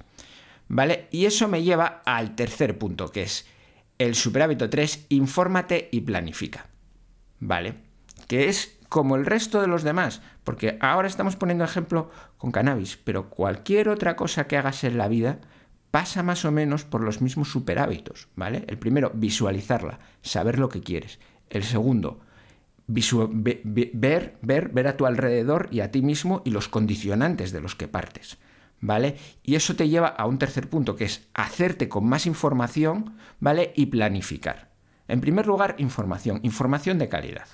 ¿vale? 0.69 1.09
Y 1.11 1.27
eso 1.27 1.49
me 1.49 1.65
lleva 1.65 2.03
al 2.05 2.37
tercer 2.37 2.79
punto, 2.79 3.11
que 3.11 3.25
es 3.25 3.47
el 3.99 4.15
superhábito 4.15 4.71
3, 4.71 5.07
infórmate 5.09 5.89
y 5.91 6.03
planifica, 6.03 6.69
¿vale? 7.41 7.75
Que 8.29 8.49
es 8.49 8.78
como 8.89 9.17
el 9.17 9.27
resto 9.27 9.61
de 9.61 9.67
los 9.67 9.83
demás, 9.83 10.23
porque 10.45 10.79
ahora 10.81 11.09
estamos 11.09 11.37
poniendo 11.37 11.65
ejemplo 11.65 12.11
con 12.37 12.53
cannabis, 12.53 12.97
pero 12.97 13.29
cualquier 13.31 13.89
otra 13.89 14.17
cosa 14.17 14.47
que 14.47 14.57
hagas 14.57 14.85
en 14.85 14.99
la 14.99 15.09
vida, 15.09 15.39
pasa 15.91 16.23
más 16.23 16.45
o 16.45 16.53
menos 16.53 16.85
por 16.85 17.03
los 17.03 17.21
mismos 17.21 17.51
superhábitos, 17.51 18.29
¿vale? 18.37 18.65
El 18.69 18.79
primero, 18.79 19.11
visualizarla, 19.15 19.99
saber 20.23 20.59
lo 20.59 20.69
que 20.69 20.83
quieres. 20.83 21.19
El 21.51 21.65
segundo, 21.65 22.21
ver, 22.87 24.39
ver, 24.43 24.69
ver 24.69 24.87
a 24.87 24.97
tu 24.97 25.07
alrededor 25.07 25.69
y 25.71 25.81
a 25.81 25.91
ti 25.91 26.03
mismo 26.03 26.43
y 26.45 26.51
los 26.51 26.69
condicionantes 26.69 27.53
de 27.53 27.61
los 27.61 27.75
que 27.75 27.89
partes, 27.89 28.39
¿vale? 28.81 29.17
Y 29.43 29.55
eso 29.55 29.77
te 29.77 29.89
lleva 29.89 30.09
a 30.09 30.27
un 30.27 30.39
tercer 30.39 30.69
punto, 30.69 30.97
que 30.97 31.05
es 31.05 31.29
hacerte 31.35 31.89
con 31.89 32.07
más 32.07 32.27
información, 32.27 33.17
¿vale? 33.41 33.73
Y 33.77 33.87
planificar. 33.87 34.71
En 35.07 35.21
primer 35.21 35.47
lugar, 35.47 35.75
información, 35.79 36.41
información 36.43 36.99
de 36.99 37.09
calidad, 37.09 37.49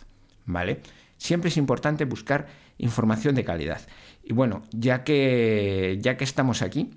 ¿vale? 0.45 0.81
Siempre 1.17 1.49
es 1.49 1.57
importante 1.57 2.05
buscar 2.05 2.47
información 2.79 3.35
de 3.35 3.45
calidad. 3.45 3.81
Y 4.23 4.33
bueno, 4.33 4.63
ya 4.73 5.05
que, 5.05 5.99
ya 6.01 6.17
que 6.17 6.25
estamos 6.25 6.63
aquí, 6.63 6.91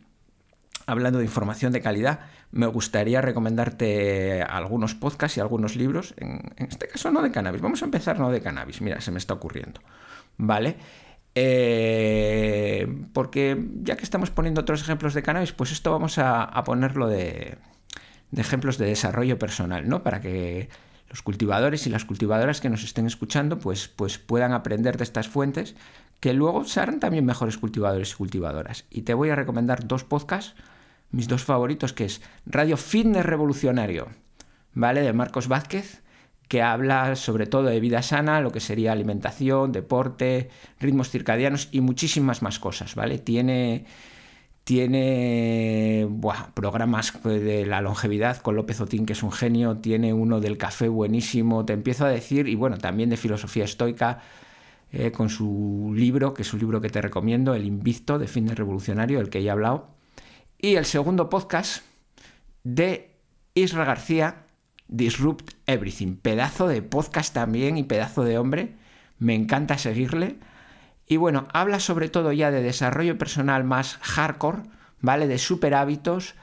hablando 0.86 1.20
de 1.20 1.26
información 1.26 1.72
de 1.74 1.82
calidad, 1.82 2.22
me 2.52 2.66
gustaría 2.66 3.22
recomendarte 3.22 4.42
algunos 4.42 4.96
podcasts 4.96 5.38
y 5.38 5.42
algunos 5.42 5.76
libros. 5.76 6.14
En, 6.18 6.42
este 6.58 6.88
caso 6.88 7.12
no 7.12 7.22
de 7.22 7.32
cannabis. 7.32 7.62
Vamos 7.62 7.82
a 7.82 7.86
empezar 7.86 8.20
no 8.20 8.32
de 8.32 8.42
cannabis. 8.42 8.82
Mira, 8.82 9.02
se 9.02 9.12
me 9.12 9.20
está 9.20 9.34
ocurriendo. 9.34 9.82
¿Vale? 10.38 10.78
Eh, 11.36 12.88
porque 13.14 13.64
ya 13.84 13.96
que 13.96 14.04
estamos 14.04 14.32
poniendo 14.32 14.62
otros 14.62 14.82
ejemplos 14.82 15.14
de 15.14 15.24
cannabis, 15.24 15.52
pues 15.52 15.72
esto 15.72 15.92
vamos 15.92 16.18
a, 16.18 16.64
ponerlo 16.64 17.08
de, 17.08 17.58
ejemplos 18.36 18.78
de 18.78 18.88
desarrollo 18.88 19.38
personal, 19.38 19.88
¿no? 19.88 20.04
Para 20.04 20.22
que 20.22 20.70
los 21.10 21.22
cultivadores 21.22 21.88
y 21.88 21.90
las 21.90 22.06
cultivadoras 22.06 22.62
que 22.62 22.70
nos 22.70 22.84
estén 22.84 23.06
escuchando 23.06 23.60
pues, 23.60 23.88
pues 23.88 24.18
puedan 24.18 24.54
aprender 24.54 24.98
de 24.98 25.04
estas 25.04 25.28
fuentes 25.28 25.76
que 26.20 26.34
luego 26.34 26.66
serán 26.66 27.00
también 27.00 27.26
mejores 27.26 27.58
cultivadores 27.58 28.14
y 28.14 28.16
cultivadoras. 28.16 28.86
Y 28.90 29.04
te 29.04 29.14
voy 29.14 29.30
a 29.30 29.36
recomendar 29.36 29.88
dos 29.88 30.04
podcasts 30.04 30.56
mis 31.12 31.28
dos 31.28 31.44
favoritos, 31.44 31.94
que 31.94 32.06
es 32.06 32.22
Radio 32.46 32.78
Fitness 32.78 33.26
Revolucionario, 33.26 34.08
¿vale? 34.74 35.02
De 35.02 35.14
Marcos 35.14 35.48
Vázquez, 35.48 36.02
que 36.48 36.62
habla 36.62 37.16
sobre 37.16 37.46
todo 37.46 37.64
de 37.64 37.80
vida 37.80 38.02
sana, 38.02 38.42
lo 38.42 38.52
que 38.52 38.60
sería 38.60 38.92
alimentación, 38.92 39.72
deporte, 39.72 40.50
ritmos 40.80 41.10
circadianos 41.10 41.70
y 41.72 41.82
muchísimas 41.82 42.42
más 42.42 42.60
cosas, 42.60 42.96
¿vale? 42.96 43.20
Tiene, 43.20 43.86
tiene 44.68 46.06
programas 46.54 47.14
de 47.24 47.66
la 47.66 47.80
longevidad 47.80 48.36
con 48.36 48.58
López 48.58 48.82
Otín, 48.82 49.06
que 49.06 49.14
es 49.14 49.24
un 49.24 49.32
genio, 49.32 49.78
tiene 49.78 50.12
uno 50.12 50.42
del 50.42 50.58
café 50.58 50.90
buenísimo, 50.90 51.64
te 51.64 51.72
empiezo 51.72 52.04
a 52.04 52.10
decir, 52.10 52.50
y 52.50 52.56
bueno, 52.56 52.78
también 52.78 53.10
de 53.10 53.16
filosofía 53.16 53.64
estoica, 53.64 54.20
eh, 54.92 55.14
con 55.14 55.30
su 55.30 55.94
libro, 55.96 56.34
que 56.34 56.42
es 56.42 56.52
un 56.54 56.60
libro 56.60 56.82
que 56.82 56.90
te 56.90 57.02
recomiendo, 57.02 57.54
El 57.54 57.66
Invicto 57.66 58.20
de 58.20 58.28
Fitness 58.28 58.58
Revolucionario, 58.58 59.22
el 59.22 59.30
que 59.30 59.42
ya 59.42 59.52
he 59.52 59.54
hablado, 59.54 59.88
y 60.58 60.76
el 60.76 60.84
segundo 60.84 61.30
podcast 61.30 61.86
de 62.66 63.16
Isra 63.54 63.86
García, 63.86 64.42
Disrupt 64.90 65.54
Everything. 65.66 66.16
Pedazo 66.16 66.68
de 66.68 66.82
podcast 66.82 67.34
también 67.34 67.78
y 67.78 67.84
pedazo 67.84 68.26
de 68.26 68.38
hombre. 68.38 68.76
Me 69.18 69.34
encanta 69.34 69.78
seguirle. 69.78 70.36
Y 71.08 71.18
bueno, 71.18 71.48
habla 71.54 71.80
sobre 71.80 72.10
todo 72.10 72.34
ya 72.34 72.52
de 72.52 72.62
desarrollo 72.62 73.18
personal 73.18 73.64
más 73.64 73.98
hardcore, 74.02 74.64
¿vale? 75.00 75.28
De 75.28 75.38
super 75.38 75.74
hábitos. 75.74 76.36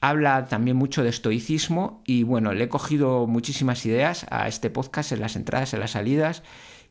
Habla 0.00 0.46
también 0.46 0.76
mucho 0.76 1.02
de 1.02 1.08
estoicismo 1.08 2.02
y 2.04 2.22
bueno, 2.22 2.52
le 2.52 2.64
he 2.64 2.68
cogido 2.68 3.26
muchísimas 3.26 3.84
ideas 3.86 4.26
a 4.30 4.48
este 4.48 4.70
podcast 4.70 5.12
en 5.12 5.20
las 5.20 5.36
entradas, 5.36 5.74
en 5.74 5.80
las 5.80 5.92
salidas 5.92 6.42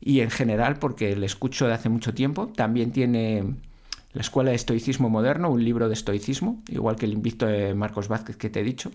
y 0.02 0.20
en 0.22 0.30
general 0.30 0.78
porque 0.78 1.16
le 1.16 1.26
escucho 1.26 1.68
de 1.68 1.74
hace 1.74 1.90
mucho 1.90 2.14
tiempo. 2.14 2.48
También 2.48 2.92
tiene 2.92 3.56
la 4.14 4.22
Escuela 4.22 4.50
de 4.50 4.56
Estoicismo 4.56 5.10
Moderno, 5.10 5.50
un 5.50 5.64
libro 5.64 5.88
de 5.88 5.94
estoicismo, 5.94 6.62
igual 6.68 6.96
que 6.96 7.06
el 7.06 7.14
invicto 7.14 7.46
de 7.46 7.74
Marcos 7.74 8.08
Vázquez 8.08 8.36
que 8.36 8.50
te 8.50 8.62
he 8.62 8.64
dicho. 8.64 8.92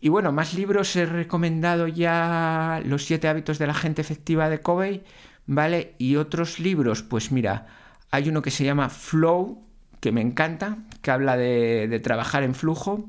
Y 0.00 0.08
bueno, 0.08 0.32
más 0.32 0.54
libros 0.54 0.96
he 0.96 1.06
recomendado 1.06 1.86
ya 1.86 2.82
Los 2.84 3.04
siete 3.04 3.28
hábitos 3.28 3.58
de 3.58 3.68
la 3.68 3.74
gente 3.74 4.00
efectiva 4.00 4.48
de 4.48 4.60
Covey, 4.60 5.04
¿vale? 5.46 5.94
Y 5.98 6.16
otros 6.16 6.58
libros, 6.58 7.02
pues 7.02 7.32
mira, 7.32 7.66
hay 8.10 8.28
uno 8.28 8.42
que 8.42 8.50
se 8.50 8.64
llama 8.64 8.88
Flow, 8.88 9.60
que 10.00 10.12
me 10.12 10.20
encanta, 10.20 10.78
que 11.00 11.10
habla 11.10 11.36
de, 11.36 12.00
trabajar 12.02 12.42
en 12.42 12.54
flujo. 12.54 13.04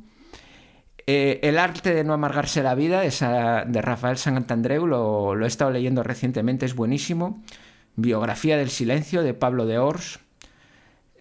Eh, 1.05 1.39
el 1.43 1.59
arte 1.59 1.93
de 1.93 2.03
no 2.03 2.13
amargarse 2.13 2.63
la 2.63 2.75
vida, 2.75 3.01
de 3.01 3.81
Rafael 3.81 4.17
Santandreu, 4.17 4.87
lo, 4.87 5.43
he 5.43 5.47
estado 5.47 5.71
leyendo 5.71 6.03
recientemente, 6.03 6.65
es 6.65 6.75
buenísimo. 6.75 7.43
Biografía 7.95 8.57
del 8.57 8.69
silencio 8.69 9.23
de 9.23 9.33
Pablo 9.33 9.65
de 9.65 9.77
Ors, 9.77 10.19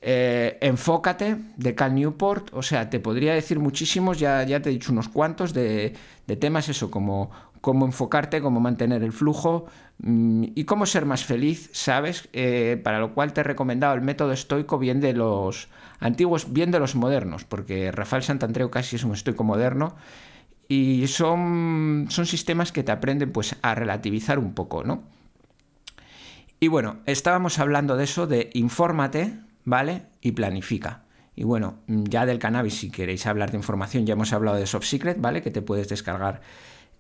eh, 0.04 0.58
enfócate 0.60 1.36
de 1.56 1.74
Cal 1.76 1.94
Newport, 1.94 2.52
o 2.52 2.62
sea, 2.62 2.90
te 2.90 2.98
podría 2.98 3.34
decir 3.34 3.60
muchísimos, 3.60 4.18
ya, 4.18 4.42
ya 4.42 4.60
te 4.60 4.68
he 4.68 4.72
dicho 4.72 4.90
unos 4.90 5.08
cuantos 5.08 5.54
de, 5.54 5.94
temas, 6.40 6.68
eso, 6.68 6.90
como 6.90 7.30
cómo 7.62 7.86
enfocarte, 7.86 8.42
cómo 8.42 8.60
mantener 8.60 9.02
el 9.02 9.12
flujo 9.12 9.66
mm, 9.98 10.44
y 10.54 10.64
cómo 10.64 10.84
ser 10.84 11.06
más 11.06 11.24
feliz, 11.24 11.70
¿sabes? 11.72 12.28
Eh, 12.34 12.78
para 12.84 12.98
lo 12.98 13.14
cual 13.14 13.32
te 13.32 13.40
he 13.40 13.44
recomendado 13.44 13.94
el 13.94 14.02
método 14.02 14.32
estoico 14.32 14.78
bien 14.78 15.00
de 15.00 15.14
los 15.14 15.68
antiguos, 16.00 16.52
bien 16.52 16.72
de 16.72 16.80
los 16.80 16.94
modernos, 16.96 17.44
porque 17.44 17.90
Rafael 17.92 18.24
Santandreu 18.24 18.68
casi 18.68 18.96
es 18.96 19.04
un 19.04 19.12
estoico 19.12 19.44
moderno 19.44 19.94
y 20.68 21.06
son, 21.06 22.06
son 22.10 22.26
sistemas 22.26 22.72
que 22.72 22.82
te 22.82 22.92
aprenden 22.92 23.30
pues 23.32 23.56
a 23.62 23.74
relativizar 23.74 24.38
un 24.38 24.54
poco, 24.54 24.82
¿no? 24.82 25.04
Y 26.58 26.68
bueno, 26.68 26.98
estábamos 27.06 27.58
hablando 27.58 27.96
de 27.96 28.04
eso, 28.04 28.26
de 28.26 28.50
infórmate, 28.54 29.38
¿vale? 29.64 30.02
Y 30.20 30.32
planifica. 30.32 31.04
Y 31.34 31.44
bueno, 31.44 31.78
ya 31.86 32.26
del 32.26 32.38
cannabis, 32.38 32.74
si 32.74 32.90
queréis 32.90 33.26
hablar 33.26 33.50
de 33.52 33.56
información, 33.56 34.04
ya 34.04 34.12
hemos 34.14 34.32
hablado 34.32 34.56
de 34.56 34.66
Soft 34.66 34.84
Secret, 34.84 35.20
¿vale? 35.20 35.42
Que 35.42 35.50
te 35.50 35.62
puedes 35.62 35.88
descargar 35.88 36.40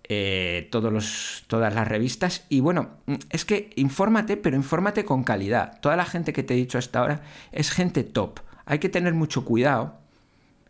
eh, 0.08 0.68
todas 0.70 1.74
las 1.74 1.88
revistas. 1.88 2.44
Y 2.48 2.60
bueno, 2.60 2.90
es 3.30 3.44
que 3.44 3.70
infórmate, 3.76 4.36
pero 4.36 4.56
infórmate 4.56 5.04
con 5.04 5.22
calidad. 5.22 5.80
Toda 5.80 5.96
la 5.96 6.04
gente 6.04 6.32
que 6.32 6.42
te 6.42 6.54
he 6.54 6.56
dicho 6.56 6.78
hasta 6.78 6.98
ahora 6.98 7.22
es 7.52 7.70
gente 7.70 8.02
top. 8.02 8.40
Hay 8.66 8.78
que 8.78 8.88
tener 8.88 9.14
mucho 9.14 9.44
cuidado 9.44 9.94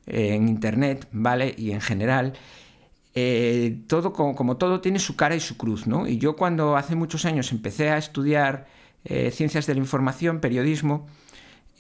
eh, 0.07 0.35
en 0.35 0.49
Internet, 0.49 1.09
¿vale? 1.13 1.55
Y 1.57 1.73
en 1.73 1.81
general. 1.81 2.35
Eh, 3.15 3.81
todo 3.89 4.13
como, 4.13 4.57
todo 4.57 4.81
tiene 4.81 4.99
su 4.99 5.17
cara 5.17 5.35
y 5.35 5.41
su 5.41 5.57
cruz, 5.57 5.87
¿no? 5.87 6.07
Y 6.07 6.19
yo 6.19 6.37
cuando 6.37 6.77
hace 6.77 6.95
muchos 6.95 7.25
años 7.25 7.53
empecé 7.53 7.91
a 7.91 7.99
estudiar 7.99 8.67
ciencias 9.33 9.67
de 9.67 9.75
la 9.75 9.81
información, 9.81 10.39
periodismo, 10.39 11.09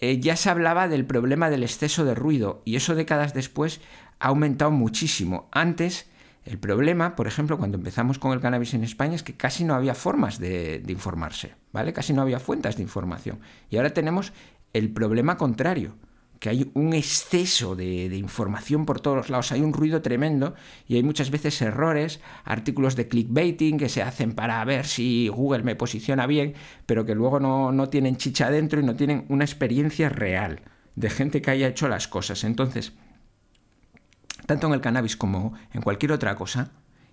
ya 0.00 0.34
se 0.34 0.50
hablaba 0.50 0.88
del 0.88 1.06
problema 1.06 1.50
del 1.50 1.62
exceso 1.62 2.04
de 2.04 2.16
ruido 2.16 2.62
y 2.64 2.74
eso 2.74 2.96
décadas 2.96 3.32
después 3.32 3.80
ha 4.18 4.28
aumentado 4.28 4.72
muchísimo. 4.72 5.48
Antes 5.52 6.06
el 6.44 6.58
problema, 6.58 7.14
por 7.14 7.28
ejemplo, 7.28 7.56
cuando 7.56 7.78
empezamos 7.78 8.18
con 8.18 8.32
el 8.32 8.40
cannabis 8.40 8.74
en 8.74 8.82
España 8.82 9.14
es 9.14 9.22
que 9.22 9.34
casi 9.34 9.64
no 9.64 9.74
había 9.74 9.94
formas 9.94 10.38
de, 10.40 10.82
informarse, 10.88 11.54
¿vale? 11.72 11.92
Casi 11.92 12.12
no 12.12 12.22
había 12.22 12.40
fuentes 12.40 12.76
de 12.76 12.82
información. 12.82 13.38
Y 13.70 13.76
ahora 13.76 13.90
tenemos 13.90 14.32
el 14.72 14.90
problema 14.90 15.36
contrario, 15.36 15.96
que 16.40 16.48
hay 16.48 16.68
un 16.74 16.92
exceso 16.94 17.76
de, 17.76 18.16
información 18.16 18.84
por 18.86 19.00
todos 19.00 19.30
lados, 19.30 19.52
hay 19.52 19.60
un 19.60 19.72
ruido 19.72 20.02
tremendo 20.02 20.54
y 20.88 20.96
hay 20.96 21.04
muchas 21.04 21.30
veces 21.30 21.62
errores, 21.62 22.20
artículos 22.44 22.96
de 22.96 23.06
clickbaiting 23.06 23.78
que 23.78 23.88
se 23.88 24.02
hacen 24.02 24.32
para 24.32 24.64
ver 24.64 24.86
si 24.86 25.28
Google 25.28 25.62
me 25.62 25.76
posiciona 25.76 26.26
bien, 26.26 26.54
pero 26.86 27.06
que 27.06 27.14
luego 27.14 27.38
no, 27.38 27.70
no 27.70 27.88
tienen 27.88 28.16
chicha 28.16 28.48
adentro 28.48 28.80
y 28.80 28.84
no 28.84 28.96
tienen 28.96 29.26
una 29.28 29.44
experiencia 29.44 30.08
real 30.08 30.62
de 30.96 31.08
gente 31.08 31.40
que 31.40 31.52
haya 31.52 31.68
hecho 31.68 31.86
las 31.88 32.08
cosas. 32.08 32.42
Entonces, 32.42 32.94
tanto 34.46 34.66
en 34.66 34.74
el 34.74 34.80
cannabis 34.80 35.16
como 35.16 35.54
en 35.72 35.82
cualquier 35.82 36.12
otra 36.12 36.34
cosa, 36.34 36.70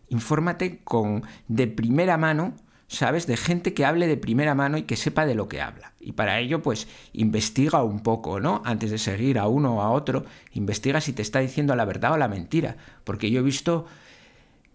infórmate 0.09 0.79
con 0.83 1.23
de 1.47 1.67
primera 1.67 2.17
mano, 2.17 2.53
¿sabes? 2.87 3.27
De 3.27 3.37
gente 3.37 3.73
que 3.73 3.85
hable 3.85 4.07
de 4.07 4.17
primera 4.17 4.55
mano 4.55 4.77
y 4.77 4.83
que 4.83 4.95
sepa 4.95 5.25
de 5.25 5.35
lo 5.35 5.47
que 5.47 5.61
habla. 5.61 5.93
Y 5.99 6.13
para 6.13 6.39
ello, 6.39 6.61
pues, 6.61 6.87
investiga 7.13 7.83
un 7.83 8.01
poco, 8.01 8.39
¿no? 8.39 8.61
Antes 8.65 8.91
de 8.91 8.97
seguir 8.97 9.37
a 9.37 9.47
uno 9.47 9.77
o 9.77 9.81
a 9.81 9.91
otro, 9.91 10.25
investiga 10.53 10.99
si 10.99 11.13
te 11.13 11.21
está 11.21 11.39
diciendo 11.39 11.75
la 11.75 11.85
verdad 11.85 12.13
o 12.13 12.17
la 12.17 12.27
mentira. 12.27 12.77
Porque 13.03 13.29
yo 13.29 13.41
he 13.41 13.43
visto 13.43 13.85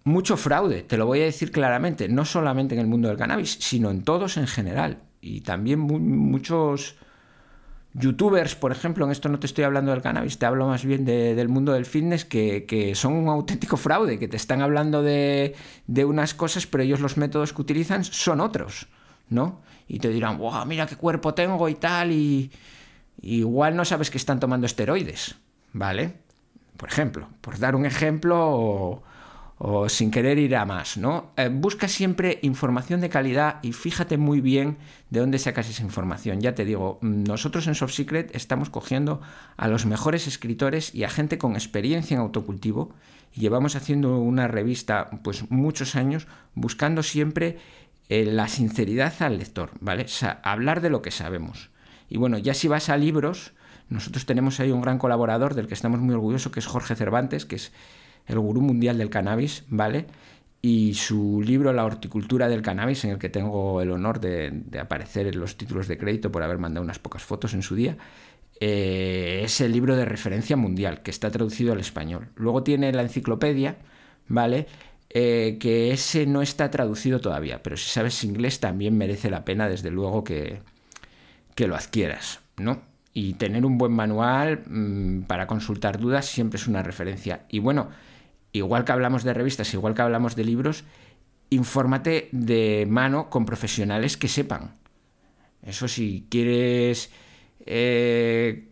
mucho 0.04 0.36
fraude, 0.36 0.82
te 0.82 0.96
lo 0.96 1.06
voy 1.06 1.22
a 1.22 1.24
decir 1.24 1.50
claramente, 1.50 2.08
no 2.08 2.24
solamente 2.24 2.74
en 2.74 2.80
el 2.80 2.86
mundo 2.86 3.08
del 3.08 3.16
cannabis, 3.16 3.56
sino 3.60 3.90
en 3.90 4.02
todos 4.02 4.36
en 4.36 4.46
general. 4.46 4.98
Y 5.20 5.40
también 5.40 5.80
muchos 5.80 6.96
youtubers, 7.94 8.56
por 8.56 8.72
ejemplo, 8.72 9.04
en 9.04 9.12
esto 9.12 9.28
no 9.28 9.38
te 9.38 9.46
estoy 9.46 9.64
hablando 9.64 9.92
del 9.92 10.02
cannabis, 10.02 10.38
te 10.38 10.46
hablo 10.46 10.66
más 10.66 10.84
bien 10.84 11.04
del 11.04 11.48
mundo 11.48 11.72
del 11.72 11.86
fitness, 11.86 12.24
que, 12.24 12.92
son 12.94 13.14
un 13.14 13.28
auténtico 13.28 13.76
fraude, 13.76 14.18
que 14.18 14.28
te 14.28 14.36
están 14.36 14.62
hablando 14.62 15.02
de, 15.02 15.54
unas 16.04 16.34
cosas, 16.34 16.66
pero 16.66 16.82
ellos 16.82 17.00
los 17.00 17.16
métodos 17.16 17.52
que 17.52 17.62
utilizan 17.62 18.04
son 18.04 18.40
otros, 18.40 18.88
¿no? 19.28 19.60
Y 19.86 20.00
te 20.00 20.08
dirán, 20.08 20.38
wow, 20.38 20.66
mira 20.66 20.86
qué 20.86 20.96
cuerpo 20.96 21.34
tengo 21.34 21.68
y 21.68 21.74
tal, 21.74 22.10
y, 22.10 22.50
igual 23.20 23.76
no 23.76 23.84
sabes 23.84 24.10
que 24.10 24.18
están 24.18 24.40
tomando 24.40 24.66
esteroides, 24.66 25.36
¿vale? 25.72 26.14
Por 26.76 26.88
ejemplo, 26.88 27.28
por 27.40 27.58
dar 27.58 27.76
un 27.76 27.86
ejemplo 27.86 29.02
o 29.58 29.88
sin 29.88 30.10
querer 30.10 30.38
ir 30.38 30.56
a 30.56 30.64
más, 30.64 30.96
¿no? 30.96 31.32
Eh, 31.36 31.48
busca 31.48 31.86
siempre 31.86 32.40
información 32.42 33.00
de 33.00 33.08
calidad 33.08 33.60
y 33.62 33.72
fíjate 33.72 34.18
muy 34.18 34.40
bien 34.40 34.78
de 35.10 35.20
dónde 35.20 35.38
sacas 35.38 35.70
esa 35.70 35.82
información. 35.82 36.40
Ya 36.40 36.54
te 36.54 36.64
digo, 36.64 36.98
nosotros 37.02 37.66
en 37.66 37.74
Soft 37.74 37.92
Secret 37.92 38.34
estamos 38.34 38.68
cogiendo 38.68 39.20
a 39.56 39.68
los 39.68 39.86
mejores 39.86 40.26
escritores 40.26 40.94
y 40.94 41.04
a 41.04 41.10
gente 41.10 41.38
con 41.38 41.54
experiencia 41.54 42.14
en 42.14 42.20
autocultivo 42.20 42.92
y 43.32 43.40
llevamos 43.40 43.76
haciendo 43.76 44.18
una 44.18 44.48
revista 44.48 45.10
pues 45.22 45.50
muchos 45.50 45.94
años 45.94 46.26
buscando 46.54 47.02
siempre 47.02 47.58
eh, 48.08 48.24
la 48.26 48.48
sinceridad 48.48 49.14
al 49.20 49.38
lector, 49.38 49.70
¿vale? 49.80 50.04
O 50.04 50.08
sea, 50.08 50.40
hablar 50.42 50.80
de 50.80 50.90
lo 50.90 51.00
que 51.00 51.10
sabemos. 51.10 51.70
Y 52.08 52.18
bueno, 52.18 52.38
ya 52.38 52.54
si 52.54 52.68
vas 52.68 52.88
a 52.90 52.96
libros, 52.96 53.52
nosotros 53.88 54.26
tenemos 54.26 54.60
ahí 54.60 54.72
un 54.72 54.82
gran 54.82 54.98
colaborador 54.98 55.54
del 55.54 55.68
que 55.68 55.74
estamos 55.74 56.00
muy 56.00 56.14
orgullosos, 56.14 56.52
que 56.52 56.60
es 56.60 56.66
Jorge 56.66 56.96
Cervantes, 56.96 57.46
que 57.46 57.56
es 57.56 57.72
el 58.26 58.38
gurú 58.38 58.60
mundial 58.60 58.98
del 58.98 59.10
cannabis, 59.10 59.64
¿vale? 59.68 60.06
Y 60.62 60.94
su 60.94 61.42
libro 61.44 61.72
La 61.72 61.84
horticultura 61.84 62.48
del 62.48 62.62
cannabis, 62.62 63.04
en 63.04 63.10
el 63.10 63.18
que 63.18 63.28
tengo 63.28 63.82
el 63.82 63.90
honor 63.90 64.20
de, 64.20 64.62
aparecer 64.80 65.26
en 65.26 65.38
los 65.38 65.56
títulos 65.56 65.88
de 65.88 65.98
crédito 65.98 66.32
por 66.32 66.42
haber 66.42 66.58
mandado 66.58 66.84
unas 66.84 66.98
pocas 66.98 67.22
fotos 67.22 67.52
en 67.54 67.62
su 67.62 67.74
día, 67.74 67.98
eh, 68.60 69.42
es 69.44 69.60
el 69.60 69.72
libro 69.72 69.96
de 69.96 70.06
referencia 70.06 70.56
mundial, 70.56 71.02
que 71.02 71.10
está 71.10 71.30
traducido 71.30 71.72
al 71.72 71.80
español. 71.80 72.28
Luego 72.36 72.62
tiene 72.62 72.92
la 72.92 73.02
enciclopedia, 73.02 73.76
¿vale? 74.26 74.66
Eh, 75.10 75.58
que 75.60 75.92
ese 75.92 76.26
no 76.26 76.42
está 76.42 76.70
traducido 76.70 77.20
todavía, 77.20 77.62
pero 77.62 77.76
si 77.76 77.88
sabes 77.88 78.24
inglés 78.24 78.58
también 78.58 78.96
merece 78.96 79.30
la 79.30 79.44
pena, 79.44 79.68
desde 79.68 79.90
luego, 79.90 80.24
que, 80.24 80.60
que 81.54 81.68
lo 81.68 81.76
adquieras, 81.76 82.40
¿no? 82.56 82.82
Y 83.12 83.34
tener 83.34 83.64
un 83.64 83.78
buen 83.78 83.92
manual 83.92 84.64
mm, 84.66 85.22
para 85.22 85.46
consultar 85.46 86.00
dudas 86.00 86.26
siempre 86.26 86.56
es 86.56 86.66
una 86.66 86.82
referencia. 86.82 87.44
Y 87.48 87.60
bueno, 87.60 87.90
igual 88.54 88.84
que 88.84 88.92
hablamos 88.92 89.24
de 89.24 89.34
revistas, 89.34 89.74
igual 89.74 89.94
que 89.94 90.02
hablamos 90.02 90.36
de 90.36 90.44
libros, 90.44 90.84
infórmate 91.50 92.28
de 92.32 92.86
mano 92.88 93.28
con 93.28 93.44
profesionales 93.44 94.16
que 94.16 94.28
sepan. 94.28 94.76
Eso 95.62 95.88
si 95.88 96.26
quieres, 96.30 97.10
eh, 97.66 98.68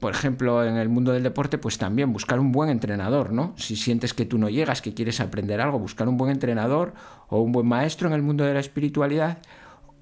por 0.00 0.12
ejemplo, 0.12 0.64
en 0.64 0.76
el 0.76 0.88
mundo 0.88 1.12
del 1.12 1.22
deporte, 1.22 1.58
pues 1.58 1.76
también 1.76 2.12
buscar 2.12 2.40
un 2.40 2.52
buen 2.52 2.70
entrenador, 2.70 3.32
¿no? 3.32 3.54
Si 3.56 3.76
sientes 3.76 4.14
que 4.14 4.24
tú 4.24 4.38
no 4.38 4.48
llegas, 4.48 4.80
que 4.80 4.94
quieres 4.94 5.20
aprender 5.20 5.60
algo, 5.60 5.78
buscar 5.78 6.08
un 6.08 6.16
buen 6.16 6.30
entrenador 6.30 6.94
o 7.28 7.40
un 7.42 7.52
buen 7.52 7.66
maestro 7.66 8.08
en 8.08 8.14
el 8.14 8.22
mundo 8.22 8.44
de 8.44 8.54
la 8.54 8.60
espiritualidad 8.60 9.38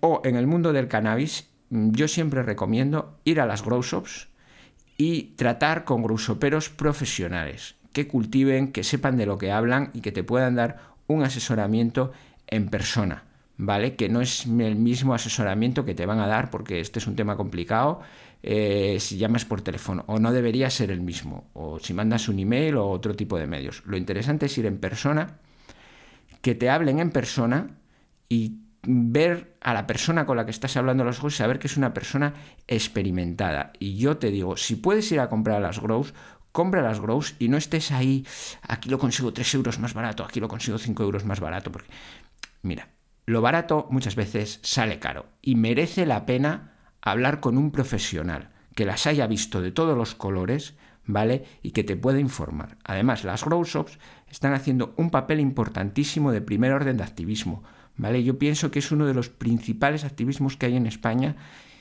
o 0.00 0.22
en 0.24 0.36
el 0.36 0.46
mundo 0.46 0.72
del 0.72 0.88
cannabis. 0.88 1.48
Yo 1.70 2.06
siempre 2.06 2.44
recomiendo 2.44 3.18
ir 3.24 3.40
a 3.40 3.46
las 3.46 3.64
grow 3.64 3.82
shops 3.82 4.28
y 4.96 5.34
tratar 5.34 5.84
con 5.84 6.04
growshoperos 6.04 6.68
profesionales 6.70 7.76
que 7.96 8.06
cultiven, 8.06 8.72
que 8.72 8.84
sepan 8.84 9.16
de 9.16 9.24
lo 9.24 9.38
que 9.38 9.50
hablan 9.50 9.88
y 9.94 10.02
que 10.02 10.12
te 10.12 10.22
puedan 10.22 10.54
dar 10.54 10.80
un 11.06 11.22
asesoramiento 11.22 12.12
en 12.46 12.68
persona, 12.68 13.24
¿vale? 13.56 13.96
Que 13.96 14.10
no 14.10 14.20
es 14.20 14.44
el 14.44 14.76
mismo 14.76 15.14
asesoramiento 15.14 15.86
que 15.86 15.94
te 15.94 16.04
van 16.04 16.20
a 16.20 16.26
dar 16.26 16.50
porque 16.50 16.80
este 16.80 16.98
es 16.98 17.06
un 17.06 17.16
tema 17.16 17.38
complicado 17.38 18.02
eh, 18.42 18.98
si 19.00 19.16
llamas 19.16 19.46
por 19.46 19.62
teléfono, 19.62 20.04
o 20.08 20.18
no 20.18 20.30
debería 20.30 20.68
ser 20.68 20.90
el 20.90 21.00
mismo, 21.00 21.48
o 21.54 21.78
si 21.78 21.94
mandas 21.94 22.28
un 22.28 22.38
email 22.38 22.76
o 22.76 22.86
otro 22.90 23.16
tipo 23.16 23.38
de 23.38 23.46
medios. 23.46 23.82
Lo 23.86 23.96
interesante 23.96 24.44
es 24.44 24.58
ir 24.58 24.66
en 24.66 24.76
persona, 24.76 25.38
que 26.42 26.54
te 26.54 26.68
hablen 26.68 26.98
en 26.98 27.10
persona 27.10 27.78
y 28.28 28.58
ver 28.86 29.56
a 29.62 29.72
la 29.72 29.86
persona 29.86 30.26
con 30.26 30.36
la 30.36 30.44
que 30.44 30.50
estás 30.50 30.76
hablando 30.76 31.02
los 31.02 31.18
grows, 31.18 31.36
saber 31.36 31.58
que 31.58 31.66
es 31.66 31.78
una 31.78 31.94
persona 31.94 32.34
experimentada. 32.68 33.72
Y 33.78 33.96
yo 33.96 34.18
te 34.18 34.30
digo, 34.30 34.58
si 34.58 34.76
puedes 34.76 35.10
ir 35.12 35.20
a 35.20 35.30
comprar 35.30 35.62
las 35.62 35.80
grows, 35.80 36.14
compra 36.56 36.80
las 36.80 37.00
grows 37.00 37.34
y 37.38 37.48
no 37.48 37.58
estés 37.58 37.92
ahí, 37.92 38.26
aquí 38.62 38.88
lo 38.88 38.98
consigo 38.98 39.30
3 39.30 39.56
euros 39.56 39.78
más 39.78 39.92
barato, 39.92 40.24
aquí 40.24 40.40
lo 40.40 40.48
consigo 40.48 40.78
5 40.78 41.02
euros 41.02 41.26
más 41.26 41.38
barato, 41.38 41.70
porque 41.70 41.90
mira, 42.62 42.88
lo 43.26 43.42
barato 43.42 43.86
muchas 43.90 44.16
veces 44.16 44.58
sale 44.62 44.98
caro 44.98 45.26
y 45.42 45.54
merece 45.54 46.06
la 46.06 46.24
pena 46.24 46.72
hablar 47.02 47.40
con 47.40 47.58
un 47.58 47.72
profesional 47.72 48.54
que 48.74 48.86
las 48.86 49.06
haya 49.06 49.26
visto 49.26 49.60
de 49.60 49.70
todos 49.70 49.98
los 49.98 50.14
colores, 50.14 50.76
¿vale? 51.04 51.44
Y 51.62 51.72
que 51.72 51.84
te 51.84 51.94
pueda 51.94 52.20
informar. 52.20 52.78
Además, 52.84 53.22
las 53.24 53.44
grow 53.44 53.62
shops 53.62 53.98
están 54.30 54.54
haciendo 54.54 54.94
un 54.96 55.10
papel 55.10 55.40
importantísimo 55.40 56.32
de 56.32 56.40
primer 56.40 56.72
orden 56.72 56.96
de 56.96 57.04
activismo, 57.04 57.64
¿vale? 57.98 58.24
Yo 58.24 58.38
pienso 58.38 58.70
que 58.70 58.78
es 58.78 58.90
uno 58.90 59.04
de 59.04 59.12
los 59.12 59.28
principales 59.28 60.04
activismos 60.04 60.56
que 60.56 60.64
hay 60.64 60.76
en 60.76 60.86
España 60.86 61.36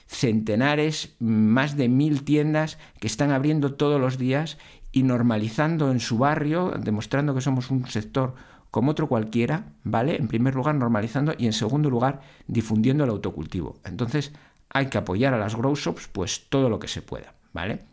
centenares, 0.08 1.15
más 1.20 1.76
de 1.76 1.89
mil 1.89 2.24
tiendas 2.24 2.78
que 3.00 3.08
están 3.08 3.32
abriendo 3.32 3.74
todos 3.74 4.00
los 4.00 4.18
días 4.18 4.58
y 4.91 5.04
normalizando 5.04 5.91
en 5.91 6.00
su 6.00 6.18
barrio, 6.18 6.74
demostrando 6.80 7.36
que 7.36 7.41
somos 7.41 7.72
un 7.72 7.88
sector 7.88 8.36
como 8.72 8.91
otro 8.91 9.08
cualquiera, 9.08 9.68
¿vale? 9.84 10.18
En 10.18 10.28
primer 10.28 10.56
lugar, 10.56 10.76
normalizando 10.76 11.34
y 11.38 11.46
en 11.46 11.54
segundo 11.54 11.89
lugar, 11.89 12.22
difundiendo 12.48 13.04
el 13.04 13.10
autocultivo. 13.10 13.80
Entonces, 13.86 14.34
hay 14.70 14.88
que 14.88 14.98
apoyar 14.98 15.34
a 15.34 15.38
las 15.38 15.56
grow 15.56 15.76
shops, 15.76 16.10
pues 16.12 16.50
todo 16.50 16.70
lo 16.70 16.80
que 16.80 16.89
se 16.89 17.02
pueda, 17.02 17.36
¿vale? 17.54 17.84